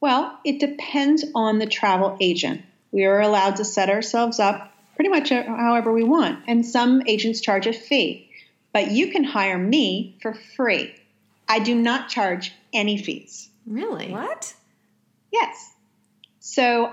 [0.00, 2.62] Well, it depends on the travel agent.
[2.92, 6.40] We are allowed to set ourselves up pretty much however we want.
[6.46, 8.30] And some agents charge a fee,
[8.72, 10.94] but you can hire me for free.
[11.48, 13.48] I do not charge any fees.
[13.66, 14.10] Really?
[14.10, 14.54] What?
[15.32, 15.72] Yes.
[16.40, 16.92] So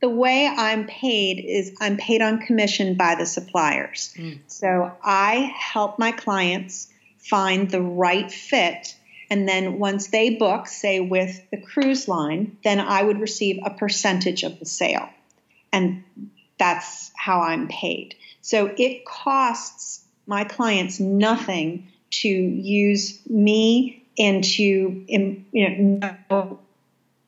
[0.00, 4.14] the way I'm paid is I'm paid on commission by the suppliers.
[4.16, 4.38] Mm.
[4.46, 6.88] So I help my clients
[7.18, 8.96] find the right fit.
[9.34, 13.70] And then once they book, say with the cruise line, then I would receive a
[13.70, 15.08] percentage of the sale.
[15.72, 16.04] And
[16.56, 18.14] that's how I'm paid.
[18.42, 26.60] So it costs my clients nothing to use me and to you know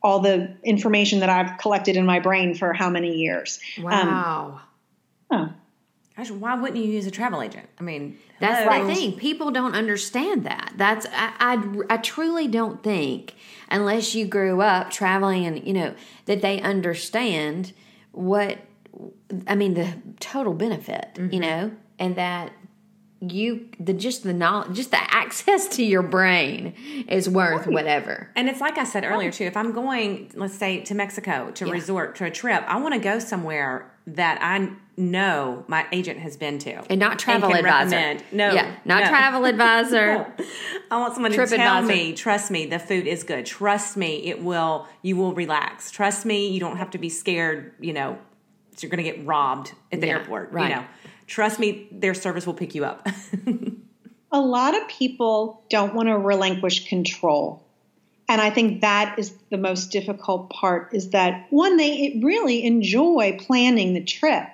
[0.00, 3.58] all the information that I've collected in my brain for how many years.
[3.78, 4.60] Um, wow.
[5.28, 5.54] Um,
[6.16, 7.68] Gosh, why wouldn't you use a travel agent?
[7.78, 8.86] I mean, that's hello.
[8.86, 9.12] the thing.
[9.16, 10.72] People don't understand that.
[10.76, 13.34] That's I, I, I truly don't think
[13.70, 17.74] unless you grew up traveling and you know that they understand
[18.12, 18.58] what
[19.46, 21.34] I mean, the total benefit, mm-hmm.
[21.34, 22.52] you know, and that
[23.20, 26.74] you the just the knowledge just the access to your brain
[27.08, 27.72] is worth right.
[27.74, 31.50] whatever and it's like i said earlier too if i'm going let's say to mexico
[31.52, 31.72] to yeah.
[31.72, 36.36] resort to a trip i want to go somewhere that i know my agent has
[36.36, 38.24] been to and not travel and advisor recommend.
[38.32, 39.08] no yeah not no.
[39.10, 40.44] travel advisor no.
[40.90, 41.92] i want someone Trip to tell advisor.
[41.92, 46.24] me trust me the food is good trust me it will you will relax trust
[46.24, 48.18] me you don't have to be scared you know
[48.82, 50.52] you're going to get robbed at the yeah, airport.
[50.52, 50.70] Right.
[50.70, 50.84] You know,
[51.26, 53.06] trust me, their service will pick you up.
[54.32, 57.65] a lot of people don't want to relinquish control.
[58.28, 63.38] And I think that is the most difficult part is that one, they really enjoy
[63.40, 64.46] planning the trip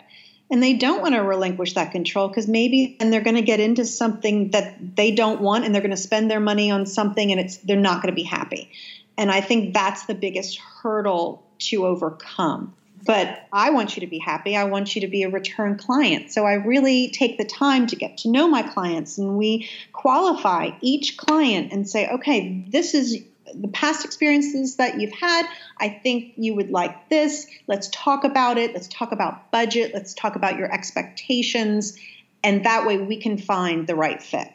[0.51, 3.61] and they don't want to relinquish that control because maybe and they're going to get
[3.61, 7.33] into something that they don't want and they're going to spend their money on something
[7.33, 8.71] and it's they're not going to be happy.
[9.17, 14.19] And I think that's the biggest hurdle to overcome but I want you to be
[14.19, 14.57] happy.
[14.57, 16.31] I want you to be a return client.
[16.31, 20.71] So I really take the time to get to know my clients and we qualify
[20.81, 23.25] each client and say, okay, this is
[23.55, 25.47] the past experiences that you've had.
[25.79, 27.47] I think you would like this.
[27.67, 28.73] Let's talk about it.
[28.73, 29.93] Let's talk about budget.
[29.95, 31.99] Let's talk about your expectations.
[32.45, 34.49] And that way we can find the right fit.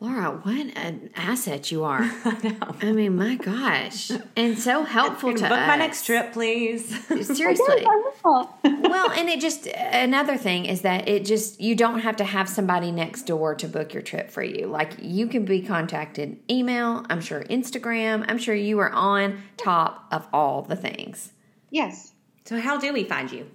[0.00, 2.00] Laura, what an asset you are.
[2.24, 2.76] I know.
[2.82, 4.10] I mean, my gosh.
[4.36, 5.68] And so helpful to book us.
[5.68, 6.84] my next trip, please.
[7.36, 7.86] Seriously.
[8.24, 12.48] well, and it just, another thing is that it just, you don't have to have
[12.48, 14.66] somebody next door to book your trip for you.
[14.66, 18.24] Like, you can be contacted email, I'm sure Instagram.
[18.28, 21.32] I'm sure you are on top of all the things.
[21.70, 22.12] Yes.
[22.44, 23.50] So, how do we find you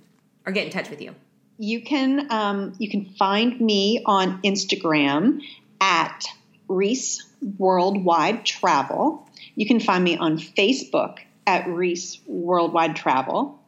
[0.46, 1.14] or get in touch with you?
[1.58, 5.42] You can um, you can find me on Instagram
[5.82, 6.26] at
[6.68, 7.26] Reece
[7.58, 9.28] Worldwide Travel.
[9.56, 13.60] You can find me on Facebook at Reece Worldwide Travel.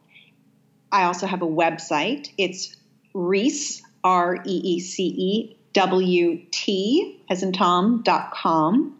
[0.90, 2.30] I also have a website.
[2.36, 2.76] It's
[3.14, 8.98] Reece, R E E C E W T, as in Tom, dot com.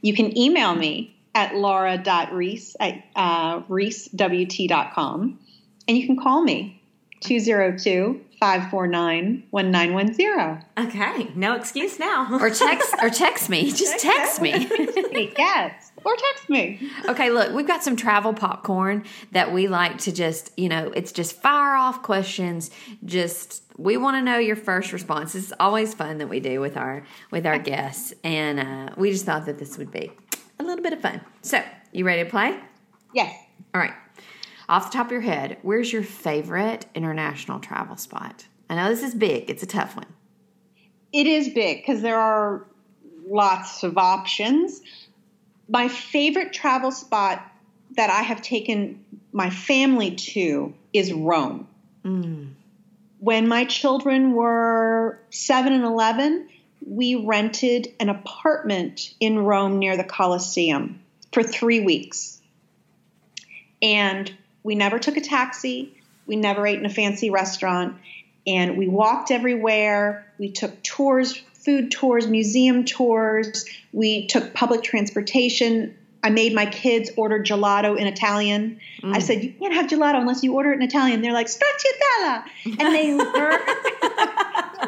[0.00, 5.38] You can email me at laura.reece at uh, reecewt.com.
[5.88, 6.82] And you can call me
[7.20, 10.64] 202 549 1910.
[10.76, 12.26] Okay, no excuse now.
[12.40, 13.70] or text or text me.
[13.72, 14.50] Just text me.
[15.38, 15.92] yes.
[16.04, 16.90] Or text me.
[17.08, 21.12] Okay, look, we've got some travel popcorn that we like to just, you know, it's
[21.12, 22.72] just fire off questions.
[23.04, 25.36] Just we want to know your first response.
[25.36, 28.12] It's always fun that we do with our with our guests.
[28.24, 30.10] And uh, we just thought that this would be
[30.58, 31.20] a little bit of fun.
[31.42, 31.62] So,
[31.92, 32.58] you ready to play?
[33.14, 33.32] Yes.
[33.72, 33.94] All right
[34.72, 38.46] off the top of your head, where's your favorite international travel spot?
[38.70, 40.06] I know this is big, it's a tough one.
[41.12, 42.64] It is big because there are
[43.28, 44.80] lots of options.
[45.68, 47.46] My favorite travel spot
[47.96, 51.68] that I have taken my family to is Rome.
[52.02, 52.54] Mm.
[53.18, 56.48] When my children were seven and 11,
[56.86, 62.40] we rented an apartment in Rome near the Colosseum for three weeks.
[63.82, 65.94] And we never took a taxi,
[66.26, 67.96] we never ate in a fancy restaurant,
[68.46, 70.26] and we walked everywhere.
[70.38, 75.96] We took tours, food tours, museum tours, we took public transportation.
[76.24, 78.80] I made my kids order gelato in Italian.
[79.02, 79.22] I mm.
[79.22, 81.20] said, You can't have gelato unless you order it in Italian.
[81.20, 82.44] They're like, Stracciatella.
[82.64, 83.62] And they learned.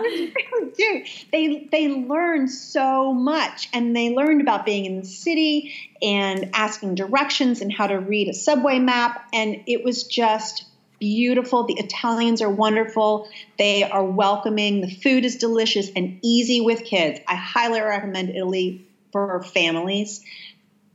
[0.53, 1.05] really do.
[1.33, 6.95] They they learned so much, and they learned about being in the city and asking
[6.95, 10.65] directions and how to read a subway map, and it was just
[10.99, 11.65] beautiful.
[11.65, 13.29] The Italians are wonderful.
[13.59, 14.81] They are welcoming.
[14.81, 17.21] The food is delicious and easy with kids.
[17.27, 20.25] I highly recommend Italy for families.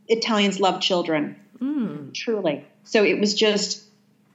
[0.08, 2.14] Italians love children, mm.
[2.14, 2.66] truly.
[2.84, 3.84] So it was just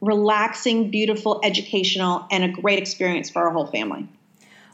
[0.00, 4.08] relaxing, beautiful, educational, and a great experience for our whole family.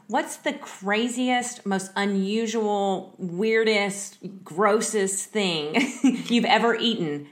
[0.07, 7.27] What's the craziest, most unusual, weirdest, grossest thing you've ever eaten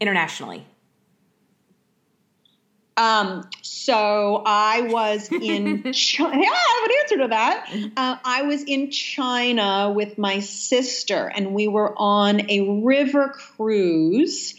[0.00, 0.66] internationally?
[2.96, 6.42] Um, so I was in China.
[6.42, 7.92] Yeah, I have an answer to that.
[7.96, 14.54] Uh, I was in China with my sister, and we were on a river cruise,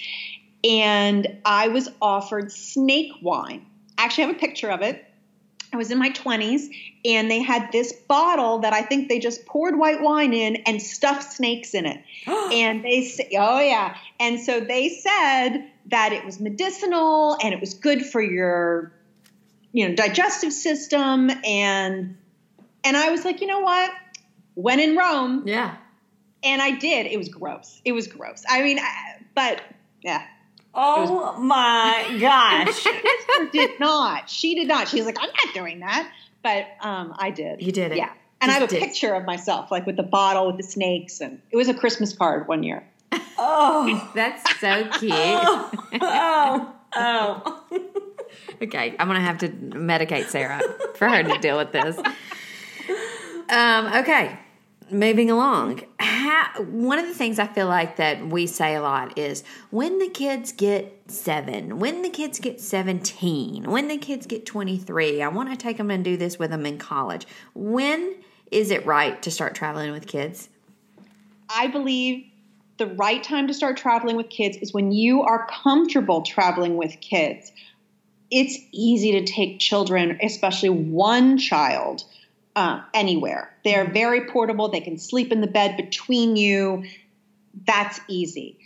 [0.64, 3.66] and I was offered snake wine.
[3.98, 5.04] I actually have a picture of it.
[5.74, 6.68] I was in my 20s,
[7.06, 10.82] and they had this bottle that I think they just poured white wine in and
[10.82, 12.02] stuffed snakes in it.
[12.28, 13.96] and they say, oh, yeah.
[14.20, 18.92] And so they said that it was medicinal and it was good for your
[19.74, 22.18] you know digestive system and
[22.84, 23.92] and I was like, you know what?
[24.56, 25.76] When in Rome, Yeah.
[26.44, 27.06] and I did.
[27.08, 27.82] It was gross.
[27.86, 28.44] It was gross.
[28.50, 29.62] I mean, I, but
[30.02, 30.24] yeah.
[30.74, 32.76] Oh my gosh.
[32.84, 34.30] Sister did not.
[34.30, 34.88] She did not.
[34.88, 36.12] She was like, I'm not doing that.
[36.44, 37.62] But um, I did.
[37.62, 37.98] You did it.
[37.98, 38.12] Yeah.
[38.40, 38.82] And I have a did.
[38.82, 42.14] picture of myself, like with the bottle with the snakes, and it was a Christmas
[42.16, 42.84] card one year.
[43.12, 45.12] oh, That's so cute.
[45.14, 47.64] oh, oh.
[48.62, 50.62] Okay, I'm gonna have to medicate Sarah
[50.96, 51.98] for her to deal with this.
[53.50, 54.38] Um, okay,
[54.92, 55.82] moving along.
[56.00, 60.00] How, one of the things I feel like that we say a lot is when
[60.00, 65.28] the kids get seven, when the kids get 17, when the kids get 23, I
[65.28, 67.28] want to take them and do this with them in college.
[67.54, 68.16] When
[68.52, 70.50] is it right to start traveling with kids?
[71.50, 72.26] I believe
[72.78, 77.00] the right time to start traveling with kids is when you are comfortable traveling with
[77.02, 77.52] kids.
[78.30, 82.04] It's easy to take children, especially one child,
[82.58, 83.56] uh, anywhere.
[83.64, 84.70] They're very portable.
[84.70, 86.86] They can sleep in the bed between you.
[87.68, 88.58] That's easy.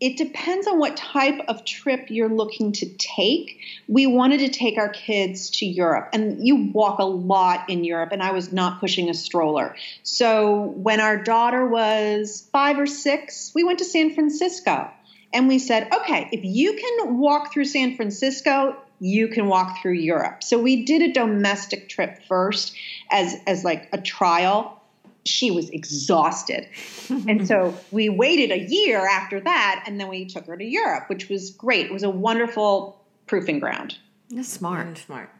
[0.00, 3.58] It depends on what type of trip you're looking to take.
[3.88, 8.10] We wanted to take our kids to Europe, and you walk a lot in Europe,
[8.12, 9.74] and I was not pushing a stroller.
[10.04, 14.88] So when our daughter was five or six, we went to San Francisco.
[15.32, 19.92] And we said, okay, if you can walk through San Francisco, you can walk through
[19.92, 20.42] Europe.
[20.42, 22.74] So we did a domestic trip first
[23.10, 24.82] as, as like a trial.
[25.24, 26.68] She was exhausted.
[27.08, 31.04] and so we waited a year after that, and then we took her to Europe,
[31.08, 31.86] which was great.
[31.86, 33.98] It was a wonderful proofing ground.
[34.30, 34.86] That's smart.
[34.86, 35.30] I'm smart.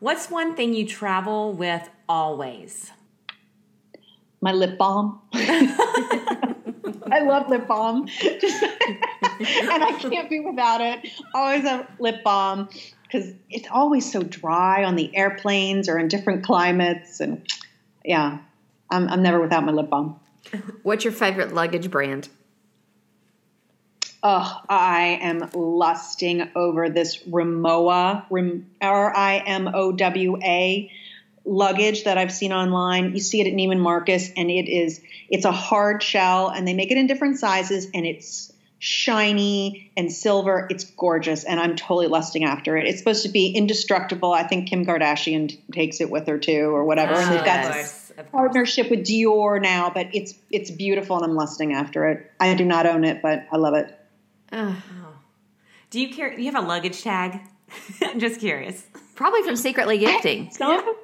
[0.00, 2.90] What's one thing you travel with always?
[4.40, 5.20] My lip balm.
[7.12, 8.06] I love lip balm.
[8.06, 11.10] Just- and I can't be without it.
[11.34, 12.70] Always a lip balm
[13.02, 17.20] because it's always so dry on the airplanes or in different climates.
[17.20, 17.46] And
[18.02, 18.38] yeah,
[18.90, 20.18] I'm, I'm never without my lip balm.
[20.82, 22.30] What's your favorite luggage brand?
[24.22, 28.24] Oh, I am lusting over this Rimowa,
[28.80, 30.90] R I M O W A
[31.44, 33.14] luggage that I've seen online.
[33.14, 36.74] You see it at Neiman Marcus, and it is it's a hard shell, and they
[36.74, 40.66] make it in different sizes, and it's shiny and silver.
[40.70, 42.86] It's gorgeous, and I'm totally lusting after it.
[42.86, 44.32] It's supposed to be indestructible.
[44.32, 47.14] I think Kim Kardashian takes it with her too, or whatever.
[47.14, 51.24] and they've got Of this course, partnership with Dior now, but it's it's beautiful, and
[51.24, 52.30] I'm lusting after it.
[52.40, 53.98] I do not own it, but I love it.
[54.50, 55.06] Uh-huh.
[55.90, 56.34] Do you care?
[56.34, 57.40] Do you have a luggage tag?
[58.02, 58.84] I'm just curious.
[59.14, 60.50] Probably from Secretly Gifting.
[60.52, 60.94] Some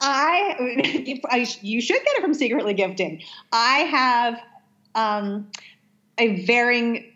[0.00, 3.22] I, I you should get it from secretly gifting.
[3.52, 4.40] I have
[4.94, 5.50] um,
[6.18, 7.12] a varying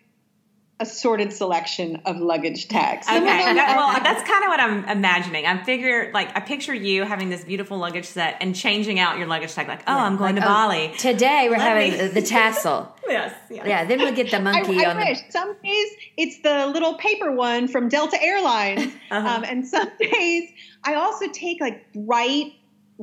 [0.82, 3.06] assorted selection of luggage tags.
[3.06, 5.44] Okay, that, well, that's kind of what I'm imagining.
[5.44, 9.26] I figure, like, I picture you having this beautiful luggage set and changing out your
[9.26, 10.92] luggage tag, like, oh, I'm going Like, to oh, Bali.
[10.96, 12.96] Today we're Let having me- the, the tassel.
[13.10, 13.66] Yes, yes.
[13.66, 15.18] Yeah, then we'll get the monkey I on wish.
[15.30, 19.28] Some days it's the little paper one from Delta Airlines, Uh-huh.
[19.28, 20.48] um, and some days
[20.84, 22.52] I also take like bright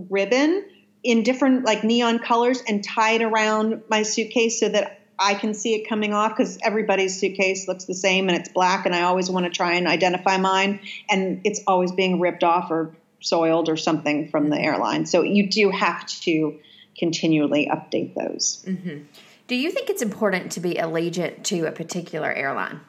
[0.10, 0.66] ribbon
[1.04, 5.54] in different like neon colors and tie it around my suitcase so that I can
[5.54, 9.02] see it coming off because everybody's suitcase looks the same and it's black, and I
[9.04, 10.80] always want to try and identify mine,
[11.10, 15.06] and it's always being ripped off or soiled or something from the airline.
[15.06, 16.60] So you do have to
[16.98, 18.64] continually update those.
[18.68, 19.06] the.
[19.48, 22.82] Do you think it's important to be allegiant to a particular airline?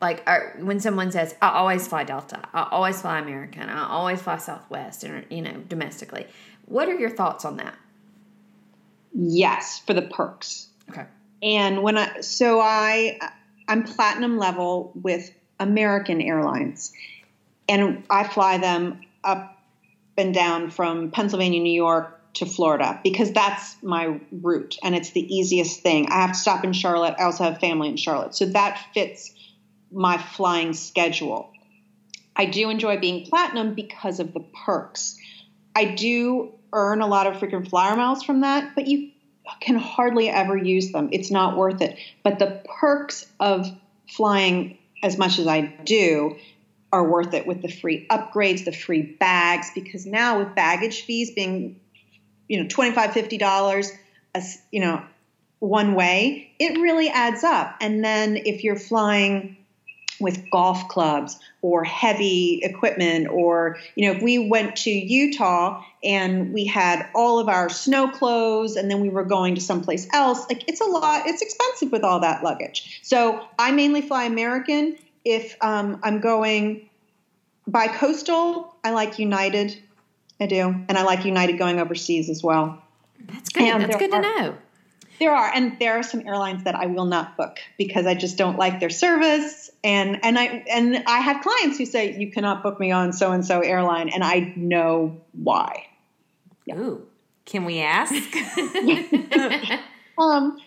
[0.00, 4.20] Like are, when someone says, "I always fly Delta," "I always fly American," "I always
[4.20, 6.26] fly Southwest," or you know, domestically.
[6.66, 7.76] What are your thoughts on that?
[9.12, 10.68] Yes, for the perks.
[10.90, 11.06] Okay.
[11.42, 13.18] And when I so I
[13.68, 16.92] I'm platinum level with American Airlines,
[17.68, 19.58] and I fly them up
[20.16, 25.34] and down from Pennsylvania, New York to Florida because that's my route and it's the
[25.34, 26.08] easiest thing.
[26.10, 27.14] I have to stop in Charlotte.
[27.18, 29.32] I also have family in Charlotte, so that fits
[29.90, 31.52] my flying schedule.
[32.34, 35.16] I do enjoy being platinum because of the perks.
[35.74, 39.10] I do earn a lot of frequent flyer miles from that, but you
[39.60, 41.08] can hardly ever use them.
[41.12, 41.98] It's not worth it.
[42.22, 43.66] But the perks of
[44.08, 46.36] flying as much as I do
[46.92, 51.30] are worth it with the free upgrades, the free bags, because now with baggage fees
[51.32, 51.80] being,
[52.48, 53.90] you know, $25, $50,
[54.34, 55.02] as, you know,
[55.58, 57.76] one way, it really adds up.
[57.80, 59.56] And then if you're flying
[60.20, 66.52] with golf clubs or heavy equipment or you know if we went to utah and
[66.52, 70.46] we had all of our snow clothes and then we were going to someplace else
[70.48, 73.00] like it's a lot it's expensive with all that luggage.
[73.02, 74.96] So i mainly fly american.
[75.24, 76.88] If um, i'm going
[77.66, 79.76] by coastal i like united.
[80.38, 80.62] I do.
[80.88, 82.82] And i like united going overseas as well.
[83.26, 83.62] That's good.
[83.64, 84.56] And That's good to know.
[85.18, 88.36] There are, and there are some airlines that I will not book because I just
[88.36, 89.70] don't like their service.
[89.84, 93.32] And and I and I have clients who say you cannot book me on so
[93.32, 95.86] and so airline, and I know why.
[96.72, 97.06] Ooh,
[97.44, 98.14] can we ask?
[100.18, 100.58] Um,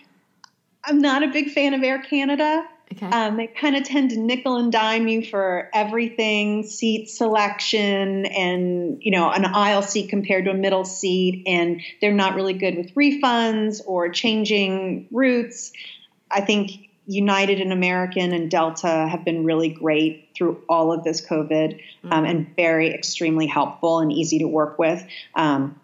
[0.83, 2.65] I'm not a big fan of Air Canada.
[2.93, 3.05] Okay.
[3.05, 8.97] Um, they kind of tend to nickel and dime you for everything, seat selection, and
[9.01, 12.77] you know an aisle seat compared to a middle seat, and they're not really good
[12.77, 15.71] with refunds or changing routes.
[16.31, 21.25] I think United and American and Delta have been really great through all of this
[21.25, 21.79] COVID,
[22.09, 25.05] um, and very extremely helpful and easy to work with.
[25.35, 25.79] Um,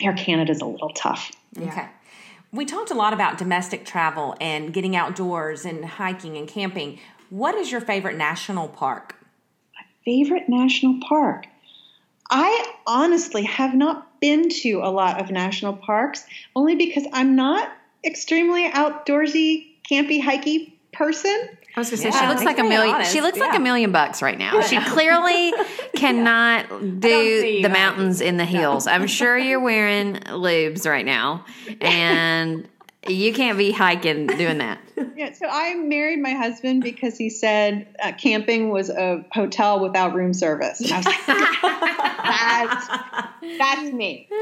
[0.00, 1.32] Air Canada's a little tough.
[1.58, 1.86] Okay.
[2.52, 6.98] We talked a lot about domestic travel and getting outdoors and hiking and camping.
[7.28, 9.14] What is your favorite national park?
[9.76, 11.46] My favorite national park.
[12.28, 16.26] I honestly have not been to a lot of national parks
[16.56, 17.70] only because I'm not
[18.04, 21.50] extremely outdoorsy, campy, hikey person.
[21.76, 22.94] I was gonna say Yeah, she looks like a million.
[22.96, 23.12] honest.
[23.12, 24.60] She looks like a million bucks right now.
[24.62, 25.52] She clearly
[25.94, 26.68] cannot
[27.00, 28.86] do the mountains in the hills.
[28.86, 31.44] I'm sure you're wearing lubes right now,
[31.80, 32.68] and
[33.08, 34.78] you can't be hiking doing that.
[35.16, 40.14] Yeah, so I married my husband because he said uh, camping was a hotel without
[40.14, 40.80] room service.
[40.80, 41.16] And I was like,
[43.42, 44.28] that's, that's me.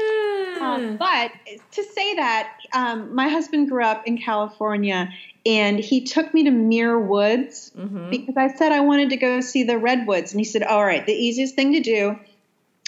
[0.59, 1.31] Um, but
[1.71, 5.09] to say that, um, my husband grew up in California
[5.45, 7.71] and he took me to Muir Woods
[8.09, 10.33] because I said I wanted to go see the redwoods.
[10.33, 12.19] And he said, All right, the easiest thing to do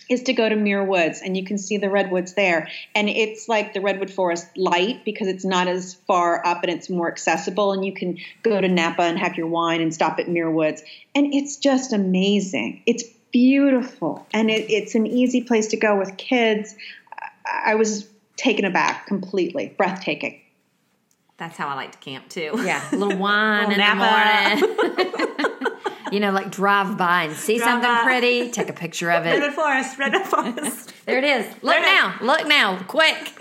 [0.10, 2.68] is to go to Muir Woods and you can see the redwoods there.
[2.96, 6.90] And it's like the redwood forest light because it's not as far up and it's
[6.90, 7.72] more accessible.
[7.74, 10.84] And you can go to Napa and have your wine and stop at Muir Woods.
[11.16, 12.84] And it's just amazing.
[12.86, 16.76] It's beautiful and it, it's an easy place to go with kids.
[17.46, 20.42] I I was taken aback completely, breathtaking.
[21.38, 22.52] That's how I like to camp too.
[22.64, 24.62] Yeah, a little wine Little in Napa.
[24.62, 25.58] the morning.
[26.12, 28.04] you know, like drive by and see Drive something by.
[28.04, 29.32] pretty, take a picture of it.
[29.40, 30.26] Redwood Forest, Redwood
[30.60, 30.94] Forest.
[31.06, 31.46] There it is.
[31.64, 31.94] Look There it is.
[31.94, 32.18] now.
[32.22, 32.78] Look now.
[32.88, 33.34] Quick.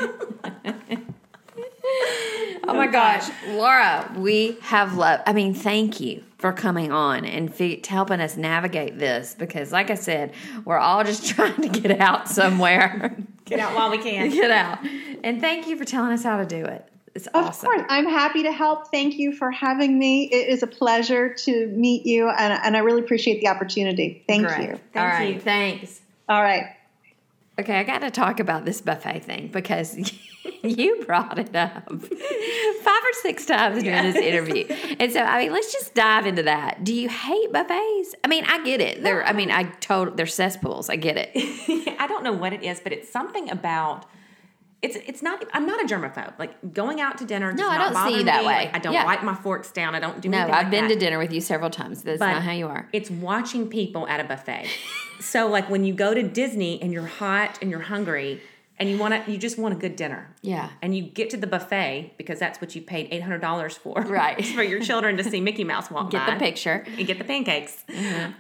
[2.66, 3.28] oh my oh gosh.
[3.48, 5.20] Laura, we have love.
[5.26, 9.90] I mean, thank you for coming on and fe- helping us navigate this because, like
[9.90, 10.32] I said,
[10.64, 13.16] we're all just trying to get out somewhere.
[13.44, 14.30] Get out while we can.
[14.30, 14.78] get out.
[15.22, 16.86] And thank you for telling us how to do it.
[17.14, 17.70] It's Of awesome.
[17.70, 18.90] course, I'm happy to help.
[18.90, 20.24] Thank you for having me.
[20.30, 24.24] It is a pleasure to meet you, and, and I really appreciate the opportunity.
[24.28, 24.68] Thank Great.
[24.70, 24.80] you.
[24.94, 25.34] All right.
[25.34, 25.40] you.
[25.40, 26.00] Thanks.
[26.28, 26.76] All right.
[27.58, 29.98] Okay, I got to talk about this buffet thing because
[30.62, 32.00] you brought it up five
[33.02, 34.64] or six times during this interview.
[34.98, 36.84] And so, I mean, let's just dive into that.
[36.84, 38.14] Do you hate buffets?
[38.24, 39.02] I mean, I get it.
[39.02, 40.88] They're, I mean, I told they're cesspools.
[40.88, 41.32] I get it.
[42.00, 44.06] I don't know what it is, but it's something about.
[44.82, 45.44] It's it's not.
[45.52, 46.38] I'm not a germaphobe.
[46.38, 47.50] Like going out to dinner.
[47.52, 48.46] does No, I not don't see you that me.
[48.46, 48.54] way.
[48.54, 49.04] Like, I don't Yeah.
[49.04, 49.94] wipe my forks down.
[49.94, 50.94] I don't do No, anything I've like been that.
[50.94, 52.02] to dinner with you several times.
[52.02, 52.88] That's But not how you are.
[52.92, 54.66] It's watching people at a buffet.
[55.20, 58.40] so like when you go to Disney and you're hot and you're hungry
[58.78, 60.34] and you want to, you just want a good dinner.
[60.40, 60.70] Yeah.
[60.80, 64.00] And you get to the buffet because that's what you paid eight hundred dollars for.
[64.08, 64.42] Right.
[64.56, 66.32] for your children to see Mickey Mouse walk Get by.
[66.32, 66.86] the picture.
[66.96, 67.84] And get the pancakes.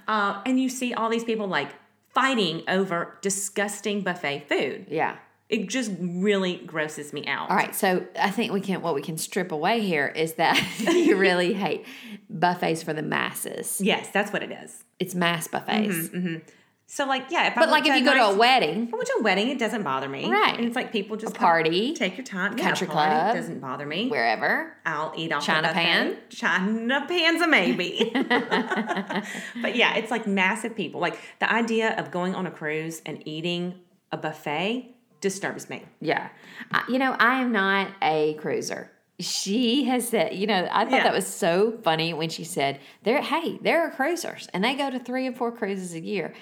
[0.08, 1.68] Uh, and you see all these people like
[2.14, 4.86] fighting over disgusting buffet food.
[4.88, 5.16] Yeah.
[5.50, 7.50] It just really grosses me out.
[7.50, 10.56] All right, so I think we can what we can strip away here is that
[10.78, 11.84] you really hate
[12.30, 13.80] buffets for the masses.
[13.80, 14.84] Yes, that's what it is.
[15.00, 15.94] It's mass buffets.
[15.94, 16.36] Mm-hmm, mm-hmm.
[16.86, 18.96] So like, yeah, if But went like if you go to a wedding, If I
[18.96, 20.28] went to a wedding, it doesn't bother me.
[20.28, 20.56] Right.
[20.56, 22.56] And it's like people just A party, take your time.
[22.56, 24.08] country yeah, party club, doesn't bother me.
[24.08, 24.76] wherever.
[24.84, 26.16] I'll eat off China pan?
[26.30, 28.10] China pan's a maybe.
[29.62, 31.00] but yeah, it's like massive people.
[31.00, 33.74] Like the idea of going on a cruise and eating
[34.10, 35.84] a buffet disturbs me.
[36.00, 36.28] Yeah.
[36.72, 38.90] I, you know, I am not a cruiser.
[39.18, 41.02] She has said, you know, I thought Yeah.
[41.04, 44.88] that was so funny when she said, "There, hey, there are cruisers, and they go
[44.90, 46.32] to three and four cruises a year."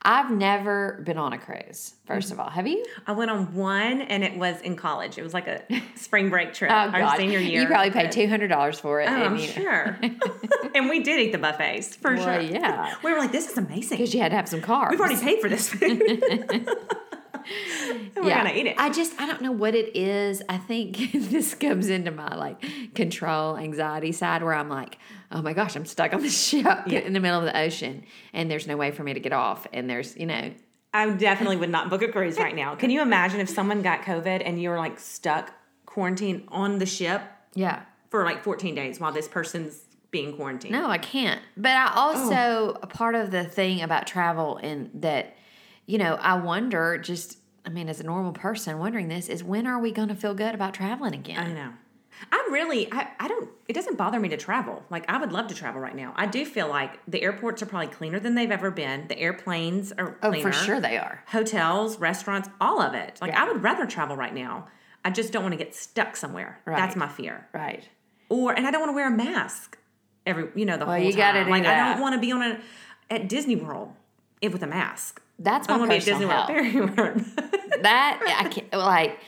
[0.00, 1.94] I've never been on a cruise.
[2.08, 2.86] 1st of all, have you?
[3.08, 5.18] I went on one and it was in college.
[5.18, 5.60] It was like a
[5.96, 7.62] spring break trip Oh our God, senior year.
[7.62, 9.08] you probably paid two hundred dollars for it.
[9.08, 9.98] Oh, I'm you, sure.
[10.76, 12.40] and we did eat the buffets for Well, sure.
[12.40, 12.94] yeah.
[13.02, 13.98] We were like, this is amazing.
[13.98, 14.90] because you had to have some carbs.
[14.92, 16.22] We've already paid for this food.
[18.16, 18.76] We're gonna eat it.
[18.78, 20.42] I just I don't know what it is.
[20.48, 24.98] I think this comes into my like control anxiety side where I'm like,
[25.30, 28.50] oh my gosh, I'm stuck on the ship in the middle of the ocean and
[28.50, 29.66] there's no way for me to get off.
[29.72, 30.52] And there's you know
[30.92, 32.74] I definitely would not book a cruise right now.
[32.74, 35.52] Can you imagine if someone got COVID and you were like stuck
[35.86, 37.22] quarantined on the ship
[37.54, 37.82] yeah.
[38.08, 40.72] for like 14 days while this person's being quarantined?
[40.72, 41.42] No, I can't.
[41.56, 42.00] But I oh.
[42.00, 45.36] also a part of the thing about travel and that,
[45.88, 49.66] you know, I wonder just I mean, as a normal person wondering this is when
[49.66, 51.38] are we gonna feel good about traveling again?
[51.38, 51.72] I know.
[52.32, 54.82] I'm really, I, I don't, it doesn't bother me to travel.
[54.90, 56.12] Like, I would love to travel right now.
[56.16, 59.06] I do feel like the airports are probably cleaner than they've ever been.
[59.06, 60.50] The airplanes are oh, cleaner.
[60.50, 61.22] for sure they are.
[61.28, 63.18] Hotels, restaurants, all of it.
[63.20, 63.44] Like, Yeah.
[63.44, 64.66] I would rather travel right now.
[65.04, 66.60] I just don't want to get stuck somewhere.
[66.66, 67.46] That's my fear.
[67.52, 67.84] Right.
[68.28, 69.78] or and I don't want to wear a mask
[70.26, 71.18] every you know the Well, whole you time.
[71.34, 72.60] gotta do like I don't want to be on a
[73.10, 73.92] at Disney World
[74.40, 75.22] if with a mask.
[75.38, 77.24] That's I my want to be at personal Disney World.
[77.82, 79.20] That I can't like.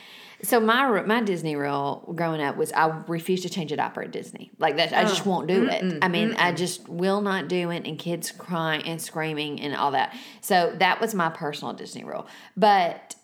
[0.43, 4.11] So my my Disney rule growing up was I refuse to change a diaper at
[4.11, 4.51] Disney.
[4.57, 5.29] Like that, I just oh.
[5.29, 5.99] won't do it.
[6.01, 9.91] I mean, I just will not do it, and kids crying and screaming and all
[9.91, 10.13] that.
[10.41, 12.27] So that was my personal Disney rule.
[12.57, 13.15] But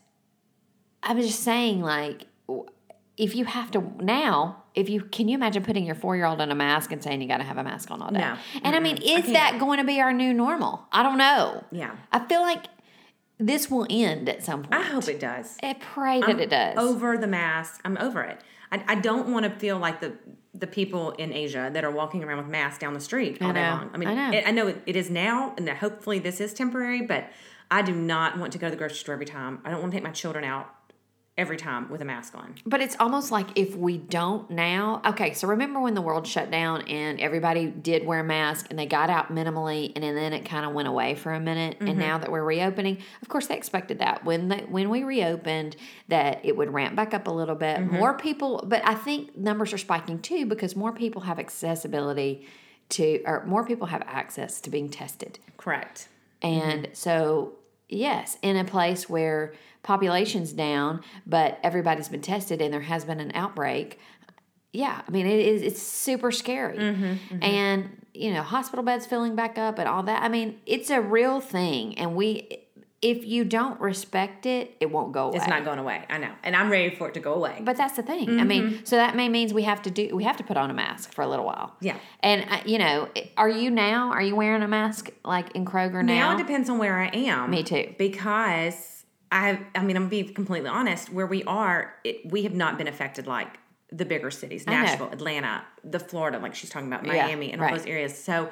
[1.04, 2.26] I was just saying, like,
[3.18, 6.40] if you have to now, if you can you imagine putting your four year old
[6.40, 8.20] in a mask and saying you got to have a mask on all day?
[8.20, 8.38] No.
[8.64, 10.86] And I mean, is that going to be our new normal?
[10.92, 11.64] I don't know.
[11.72, 11.96] Yeah.
[12.12, 12.68] I feel like
[13.40, 14.74] this will end at some point.
[14.74, 15.58] I hope it does.
[15.62, 16.78] I pray that it does.
[16.78, 17.82] Over the mask.
[17.86, 18.42] I'm over it.
[18.72, 20.14] I, I don't want to feel like the
[20.54, 23.70] the people in Asia that are walking around with masks down the street all day
[23.70, 23.92] long.
[23.94, 24.38] I mean, I know.
[24.38, 27.02] It, I know it, it is now, and that hopefully this is temporary.
[27.02, 27.30] But
[27.70, 29.60] I do not want to go to the grocery store every time.
[29.64, 30.74] I don't want to take my children out
[31.38, 32.56] every time with a mask on.
[32.66, 36.50] But it's almost like if we don't now, okay, so remember when the world shut
[36.50, 40.66] down and everybody did wear masks and they got out minimally and then it kind
[40.66, 42.00] of went away for a minute and mm-hmm.
[42.00, 44.26] now that we're reopening, of course they expected that.
[44.26, 45.76] When they, when we reopened
[46.08, 47.78] that it would ramp back up a little bit.
[47.78, 47.96] Mm-hmm.
[47.96, 52.48] More people, but I think numbers are spiking too because more people have accessibility
[52.90, 55.40] to or more people have access to being tested.
[55.58, 56.08] Correct.
[56.42, 56.94] And mm-hmm.
[56.94, 57.54] so,
[57.90, 63.20] yes, in a place where population's down, but everybody's been tested and there has been
[63.20, 64.00] an outbreak,
[64.74, 66.78] yeah, I mean it is it's super scary.
[66.78, 67.44] Mm-hmm, mm-hmm.
[67.44, 70.24] And you know, hospital beds filling back up and all that.
[70.24, 72.67] I mean, it's a real thing and we
[73.02, 75.38] if you don't respect it, it won't go away.
[75.38, 76.04] It's not going away.
[76.10, 77.62] I know, and I'm ready for it to go away.
[77.62, 78.40] But that's the thing.
[78.40, 80.72] I mean, so that may means we have to do we have to put on
[80.72, 81.76] a mask for a little while.
[81.80, 81.98] Yeah.
[82.22, 84.12] And uh, you know, are you now?
[84.12, 86.36] Are you wearing a mask like in Kroger Now now?
[86.36, 87.52] it depends on where I am.
[87.52, 87.94] Me too.
[88.00, 91.12] Because I, I mean, I'm gonna be completely honest.
[91.14, 93.60] Where we are, it, we have not been affected like
[93.92, 94.66] the bigger cities.
[94.66, 97.72] Nashville, Atlanta, the Florida, like she's talking about Yeah, Miami and right.
[97.72, 98.18] all those areas.
[98.18, 98.50] So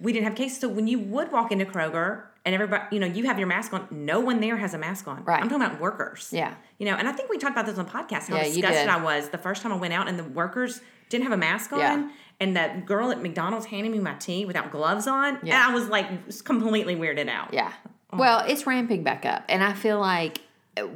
[0.00, 0.58] we didn't have cases.
[0.60, 3.72] So when you would walk into Kroger and everybody, you know, you have your mask
[3.72, 5.24] on, no one there has a mask on.
[5.24, 5.42] Right.
[5.42, 6.30] I'm talking about workers.
[6.32, 6.54] Yeah.
[6.78, 8.88] You know, and I think we talked about this on the podcast how Yeah, disgusted.
[8.88, 11.72] I was the first time I went out and the workers didn't have a mask
[11.72, 11.78] on.
[11.78, 12.10] Yeah.
[12.40, 15.40] And that girl at McDonald's handing me my tea without gloves on.
[15.42, 15.54] Yeah.
[15.54, 16.08] And I was like
[16.44, 17.52] completely weirded out.
[17.52, 17.72] Yeah.
[18.10, 20.40] Well, it's ramping back up, and I feel like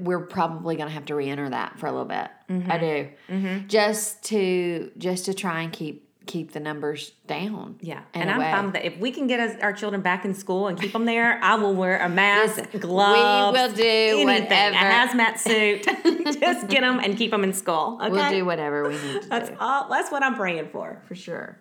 [0.00, 2.30] we're probably going to have to re-enter that for a little bit.
[2.48, 2.72] Mm-hmm.
[2.72, 7.76] I do, just to just to try and keep keep the numbers down.
[7.80, 8.50] Yeah, and I'm way.
[8.50, 8.84] fine with that.
[8.86, 11.54] If we can get us, our children back in school and keep them there, I
[11.56, 13.56] will wear a mask, Listen, we gloves.
[13.58, 14.76] will do anything, whatever.
[14.76, 15.84] a hazmat suit.
[16.40, 17.98] Just get them and keep them in school.
[18.00, 19.88] Okay, We'll do whatever we need to That's do all.
[19.88, 21.02] That's what I'm praying for.
[21.06, 21.58] for sure.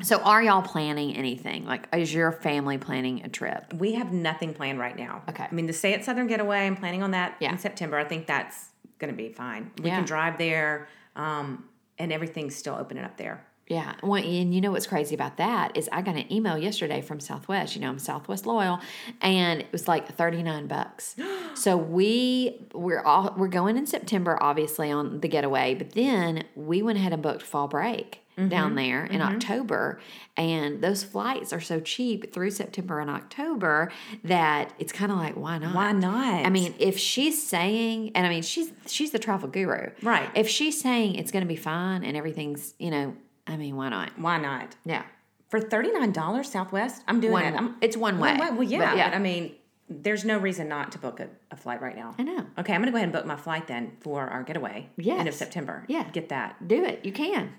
[0.00, 1.64] So, are y'all planning anything?
[1.64, 3.74] Like, is your family planning a trip?
[3.74, 5.22] We have nothing planned right now.
[5.28, 5.46] Okay.
[5.50, 7.50] I mean, the Say It Southern Getaway, I'm planning on that Yeah.
[7.50, 7.98] in September.
[7.98, 8.66] I think that's
[9.00, 9.72] going to be fine.
[9.82, 9.96] We Yeah.
[9.96, 10.86] can drive there,
[11.16, 11.64] um,
[11.98, 13.44] and everything's still opening up there.
[13.68, 17.02] Yeah, well, and you know what's crazy about that is I got an email yesterday
[17.02, 17.74] from Southwest.
[17.74, 18.80] You know, I'm Southwest loyal,
[19.20, 21.16] and it was like 39 bucks.
[21.54, 26.82] so we we're all we're going in September, obviously on the getaway, but then we
[26.82, 28.76] went ahead and booked fall break down mm-hmm.
[28.76, 29.34] there in mm-hmm.
[29.34, 30.00] October,
[30.36, 33.90] and those flights are so cheap through September and October
[34.22, 35.74] that it's kind of like why not?
[35.74, 36.46] Why not?
[36.46, 40.30] I mean, if she's saying, and I mean, she's she's the travel guru, Right.
[40.36, 43.16] If she's saying it's going to be fine and everything's, you know,
[43.48, 44.18] I mean, why not?
[44.18, 44.76] Why not?
[44.84, 45.02] Yeah,
[45.48, 47.42] For $39 Southwest, I'm doing one.
[47.44, 47.56] that.
[47.56, 48.36] I'm, it's one way.
[48.38, 49.54] Well, yeah, But but, I mean,
[49.88, 52.14] there's no reason not to book a, a flight right now.
[52.18, 52.44] I know.
[52.58, 54.90] Okay, I'm going to go ahead and book my flight then for our getaway.
[55.18, 55.84] End of September.
[55.88, 56.04] Yeah.
[56.10, 56.68] Get that.
[56.68, 57.04] Do it.
[57.04, 57.54] You can.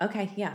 [0.00, 0.54] Okay, yeah.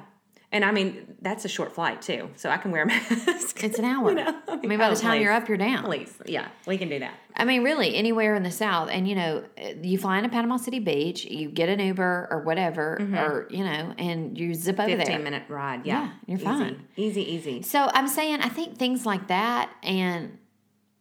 [0.54, 3.64] And I mean, that's a short flight too, so I can wear a mask.
[3.64, 4.14] It's an hour.
[4.14, 5.24] know, I mean, by the time please.
[5.24, 5.84] you're up, you're down.
[5.86, 7.14] Please, yeah, we can do that.
[7.38, 9.44] I mean, really, anywhere in the South, and you know,
[9.82, 13.94] you fly into Panama City Beach, you get an Uber or whatever, or you know,
[13.98, 15.20] and you zip over 15 there.
[15.20, 15.86] minute ride.
[15.86, 16.46] Yeah, Yeah, you're Easy.
[16.46, 16.88] fine.
[16.98, 17.62] Easy, easy.
[17.62, 20.38] So I'm saying, I think things like that, and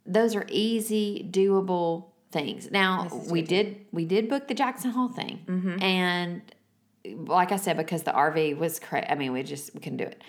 [0.07, 2.71] those are easy, doable things.
[2.71, 5.83] Now we did we did book the Jackson Hole thing, Mm-hmm.
[5.83, 6.43] and
[7.15, 10.05] like I said, because the RV was cra I mean, we just we couldn't do
[10.05, 10.23] it.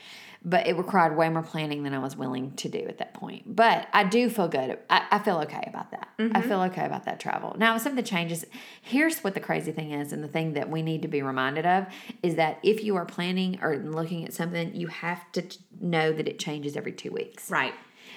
[0.44, 3.56] But it required way more planning than I was willing to do at that point.
[3.56, 4.80] But I do feel good.
[4.90, 6.08] I, I feel okay about that.
[6.18, 6.36] Mm-hmm.
[6.36, 7.56] I feel okay about that travel.
[7.60, 8.44] Now, some of the changes,
[8.82, 11.68] here's what the crazy thing is, and the thing that we need to be reminded
[11.68, 11.86] of
[12.24, 15.44] is that if you are planning or looking at something, you have to
[15.80, 17.76] know that it changes every two weeks Right.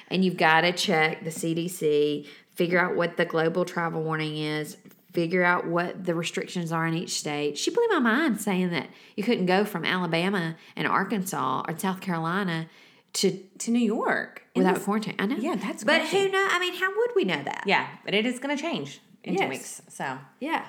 [0.09, 4.79] and you've got to check the CDC, figure out what the global travel warning is,
[5.15, 7.57] figure out what the restrictions are in each state.
[7.57, 12.01] She blew my mind saying that you couldn't go from Alabama and Arkansas or South
[12.01, 12.67] Carolina
[13.15, 15.15] to To New York without this- quarantine.
[15.19, 15.37] I know.
[15.37, 16.23] Yeah, that's But crazy.
[16.25, 16.49] who know?
[16.51, 17.63] I mean, how would we know that?
[17.65, 19.81] Yeah, but it is going to change in two weeks.
[19.89, 20.65] So, Yeah.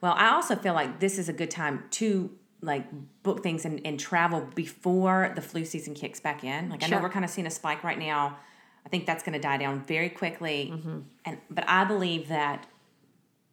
[0.00, 2.30] well, I also feel like this is a good time to
[2.62, 2.86] like
[3.24, 6.70] book things and, and travel before the flu season kicks back in.
[6.70, 8.38] Like I know we're kind of seeing a spike right now.
[8.86, 10.70] I think that's going to die down very quickly.
[10.72, 10.98] Mm-hmm.
[11.24, 12.66] And but I believe that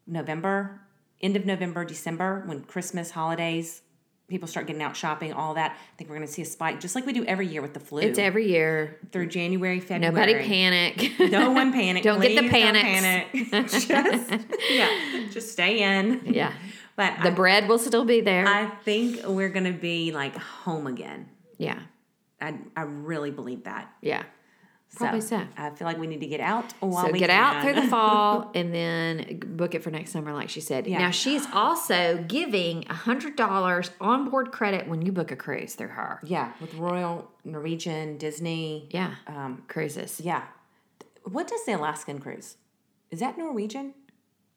[0.10, 0.82] November,
[1.22, 3.82] end of November, December, when Christmas holidays,
[4.28, 5.72] people start getting out shopping, all that.
[5.72, 7.74] I think we're going to see a spike, just like we do every year with
[7.74, 8.02] the flu.
[8.02, 9.00] It's every year.
[9.12, 10.14] through January, February.
[10.14, 11.12] Nobody panic.
[11.32, 12.04] No one panic.
[12.04, 13.28] Don't get the don't panic.
[13.70, 16.22] just yeah, just stay in.
[16.26, 16.54] yeah.
[16.96, 18.46] But The I, bread will still be there.
[18.48, 21.30] I think we're gonna be like home again.
[21.58, 21.80] yeah.
[22.42, 23.92] I I really believe that.
[24.02, 24.24] Yeah.
[24.96, 25.42] Probably so.
[25.56, 27.88] I feel like we need to get out while So we get out through the
[27.88, 30.88] fall and then book it for next summer, like she said.
[30.88, 30.98] Yeah.
[30.98, 36.20] Now she's also giving hundred dollars onboard credit when you book a cruise through her.
[36.24, 38.90] yeah, with Royal Norwegian, Disney.
[38.92, 40.20] Yeah, Um, cruises.
[40.20, 40.44] yeah.
[41.24, 42.58] What does the Alaskan cruise?
[43.12, 43.94] Is that Norwegian?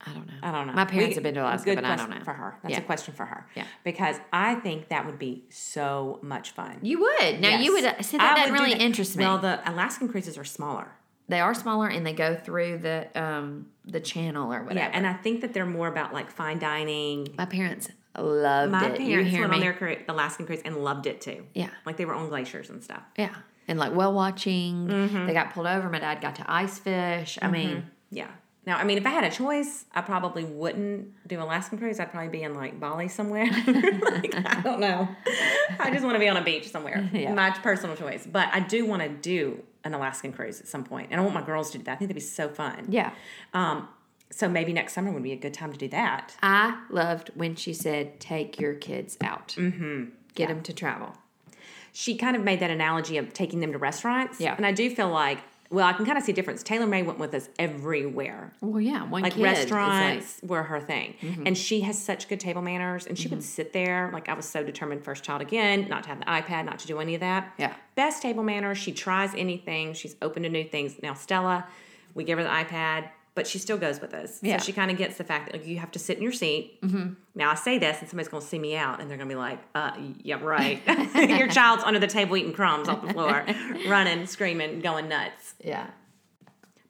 [0.07, 0.32] I don't know.
[0.42, 0.72] I don't know.
[0.72, 2.59] My parents We- have been to Alaska, but I don't know for her.
[2.62, 2.80] That's Yeah.
[2.80, 3.46] a question for her.
[3.55, 3.64] Yeah.
[3.84, 6.78] because I think that would be so much fun.
[6.82, 7.59] You would now.
[7.59, 8.80] You would see that I doesn't really that.
[8.82, 9.24] interest me.
[9.24, 10.88] Well, the Alaskan cruises are smaller.
[11.28, 14.80] they are smaller and they go through the um the channel or whatever.
[14.80, 17.28] Yeah, and I think that they're more about like fine dining.
[17.38, 17.88] my parents
[18.18, 19.00] loved My it.
[19.00, 19.57] you parents went me?
[19.57, 21.46] on their Alaskan cruise and loved it too.
[21.55, 21.70] Yeah.
[21.86, 23.03] like they were on glaciers and stuff.
[23.16, 23.34] yeah,
[23.68, 24.88] and like whale watching.
[24.88, 25.26] Mm-hmm.
[25.26, 25.88] They got pulled over.
[25.88, 27.38] My dad got to ice fish.
[27.40, 28.26] I mean, Yeah.
[28.64, 31.98] Now, I mean, if I had a choice, I probably wouldn't do an Alaskan cruise.
[31.98, 33.46] I'd probably be in like Bali somewhere.
[33.66, 35.08] like, I don't know.
[35.80, 37.08] I just want to be on a beach somewhere.
[37.12, 37.34] Yeah.
[37.34, 38.26] My personal choice.
[38.26, 41.34] But I do want to do an Alaskan cruise at some point, and I want
[41.34, 41.92] my girls to do that.
[41.92, 42.86] I think that'd be so fun.
[42.88, 43.12] yeah.
[43.52, 43.88] Um.
[44.30, 46.34] So maybe next summer would be a good time to do that.
[46.42, 50.04] I loved when she said, "Take your kids out, mm-hmm.
[50.34, 51.16] get them to travel."
[51.92, 54.40] she kind of made that analogy of taking them to restaurants.
[54.40, 54.56] Yeah.
[54.56, 55.38] And I do feel like,
[55.73, 56.62] well, I can kind of see a difference.
[56.62, 58.53] Taylor May went with us everywhere.
[58.61, 61.14] Well, yeah, one Like kid is like- restaurants were her thing.
[61.20, 61.47] Mm-hmm.
[61.47, 64.11] And she has such good table manners and she would sit there.
[64.12, 66.87] Like I was so determined, first child again, not to have the iPad, not to
[66.87, 67.55] do any of that.
[67.59, 67.75] Yeah.
[67.95, 68.79] Best table manners.
[68.79, 69.95] She tries anything.
[69.95, 70.97] She's open to new things.
[71.03, 71.66] Now, Stella,
[72.14, 73.09] we give her the iPad.
[73.35, 74.41] But she still goes with us.
[74.43, 74.59] Yeah.
[74.59, 76.33] So she kind of gets the fact that like you have to sit in your
[76.33, 76.80] seat.
[76.83, 77.14] Mm-hmm.
[77.35, 79.35] Now I say this, and somebody's going to see me out, and they're going to
[79.35, 80.83] be like, uh, "Yeah, right.
[81.39, 83.47] your child's under the table eating crumbs off the floor,
[83.89, 85.87] running, screaming, going nuts." yeah,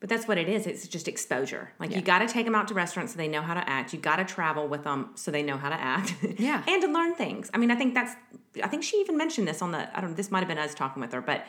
[0.01, 0.66] But that's what it is.
[0.66, 1.70] It's just exposure.
[1.78, 3.93] Like you got to take them out to restaurants so they know how to act.
[3.93, 6.14] You got to travel with them so they know how to act.
[6.38, 6.64] Yeah.
[6.66, 7.51] and to learn things.
[7.55, 8.16] I mean, I think that's.
[8.64, 9.97] I think she even mentioned this on the.
[9.97, 10.11] I don't.
[10.11, 11.47] Know, this might have been us talking with her, but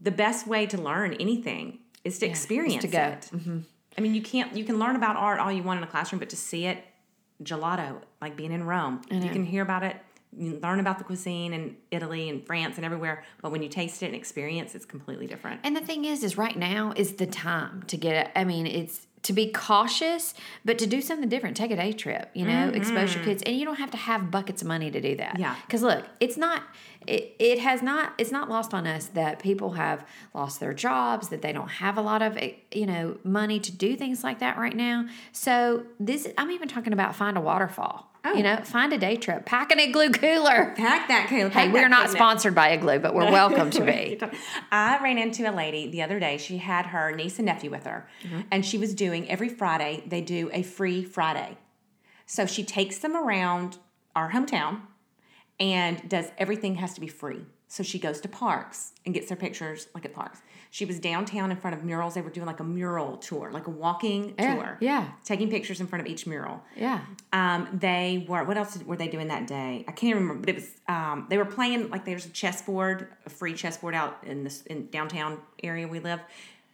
[0.00, 2.98] the best way to learn anything is to experience to go.
[2.98, 3.58] Mm-hmm.
[3.96, 4.56] I mean, you can't.
[4.56, 6.84] You can learn about art all you want in a classroom, but to see it,
[7.42, 9.96] gelato, like being in Rome, you can hear about it.
[10.36, 14.02] You learn about the cuisine in Italy and France and everywhere, but when you taste
[14.02, 15.60] it and experience, it's completely different.
[15.62, 18.32] And the thing is, is right now is the time to get it.
[18.34, 21.56] I mean, it's to be cautious, but to do something different.
[21.56, 24.30] Take a day trip, you know, expose your kids, and you don't have to have
[24.30, 25.38] buckets of money to do that.
[25.38, 25.56] Yeah.
[25.66, 26.62] Because look, it's not.
[27.06, 28.12] It, it has not.
[28.18, 31.98] It's not lost on us that people have lost their jobs, that they don't have
[31.98, 35.06] a lot of eh, you know money to do things like that right now.
[35.32, 38.13] So this, I'm even talking about find a waterfall.
[38.26, 38.32] Oh.
[38.32, 40.72] You know, find a day trip, pack an igloo cooler.
[40.76, 41.50] Pack that, cooler.
[41.50, 44.18] Hey, we're not sponsored by Igloo, but we're welcome to be.
[44.72, 46.38] I ran into a lady the other day.
[46.38, 48.40] She had her niece and nephew with her, mm-hmm.
[48.50, 51.58] and she was doing every Friday, they do a free Friday.
[52.24, 53.76] So she takes them around
[54.16, 54.80] our hometown
[55.60, 57.44] and does everything has to be free.
[57.74, 60.38] So she goes to parks and gets their pictures like at parks.
[60.70, 62.14] She was downtown in front of murals.
[62.14, 64.78] They were doing like a mural tour, like a walking Yeah, tour.
[64.80, 65.08] yeah.
[65.24, 66.62] Taking pictures in front of each mural.
[66.76, 67.00] Yeah.
[67.32, 68.44] Um, they were.
[68.44, 69.84] What else were they doing that day?
[69.88, 70.40] I can't remember.
[70.42, 70.70] But it was.
[70.86, 74.86] Um, they were playing like there's a chessboard, a free chessboard out in this in
[74.90, 76.20] downtown area we live,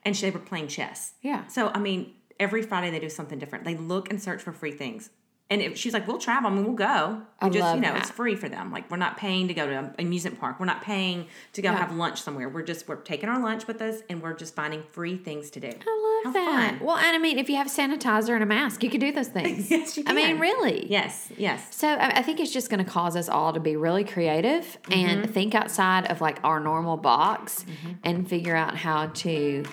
[0.05, 1.15] and they were playing chess.
[1.23, 1.47] Yeah.
[1.47, 3.65] So I mean, every Friday they do something different.
[3.65, 5.09] They look and search for free things.
[5.51, 6.49] And it, she's like, "We'll travel.
[6.49, 7.23] I mean, we'll go.
[7.43, 8.03] We I just, love you know, that.
[8.03, 8.71] it's free for them.
[8.71, 10.61] Like, we're not paying to go to an amusement park.
[10.61, 11.79] We're not paying to go Yeah.
[11.79, 12.49] have lunch somewhere.
[12.49, 15.61] We're just we're taking our lunch with us, and we're just finding free things to
[15.61, 15.69] do.
[15.69, 16.71] I love How that.
[16.79, 16.87] fun.
[16.87, 19.29] Well, and I mean, if you have sanitizer and a mask, you could do those
[19.39, 19.71] things.
[19.71, 20.17] Yes, you can.
[20.17, 20.87] I mean, really.
[20.89, 21.75] Yes, yes.
[21.75, 24.79] So I I think it's just going to cause us all to be really creative
[24.91, 25.33] and mm-hmm.
[25.33, 27.95] think outside of like our normal box mm-hmm.
[28.05, 29.65] and figure out how to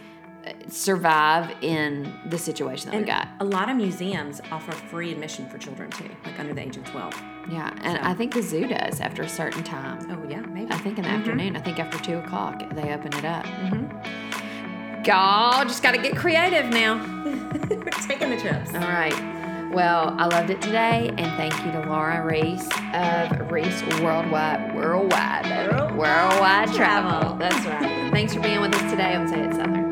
[0.68, 3.28] survive in the situation that we got.
[3.40, 6.86] A lot of museums offer free admission for children too, like under the age of
[6.86, 7.14] 12.
[7.50, 10.06] Yeah, and I think the zoo does after a certain time.
[10.12, 10.72] Oh, yeah, maybe.
[10.72, 11.56] I think in the afternoon.
[11.56, 13.46] I think after two o'clock they open it up.
[13.46, 15.04] Mm-hmm.
[15.06, 16.98] Y'all just got to get creative now.
[17.70, 18.74] We're taking the trips.
[18.74, 19.38] All right.
[19.72, 25.44] Well, I loved it today, and thank you to Laura Reece of Reece Worldwide, Worldwide,
[25.44, 25.94] baby.
[25.94, 27.36] Worldwide Travel.
[27.36, 28.10] That's right.
[28.12, 29.87] Thanks for being with us today on Say It Southern.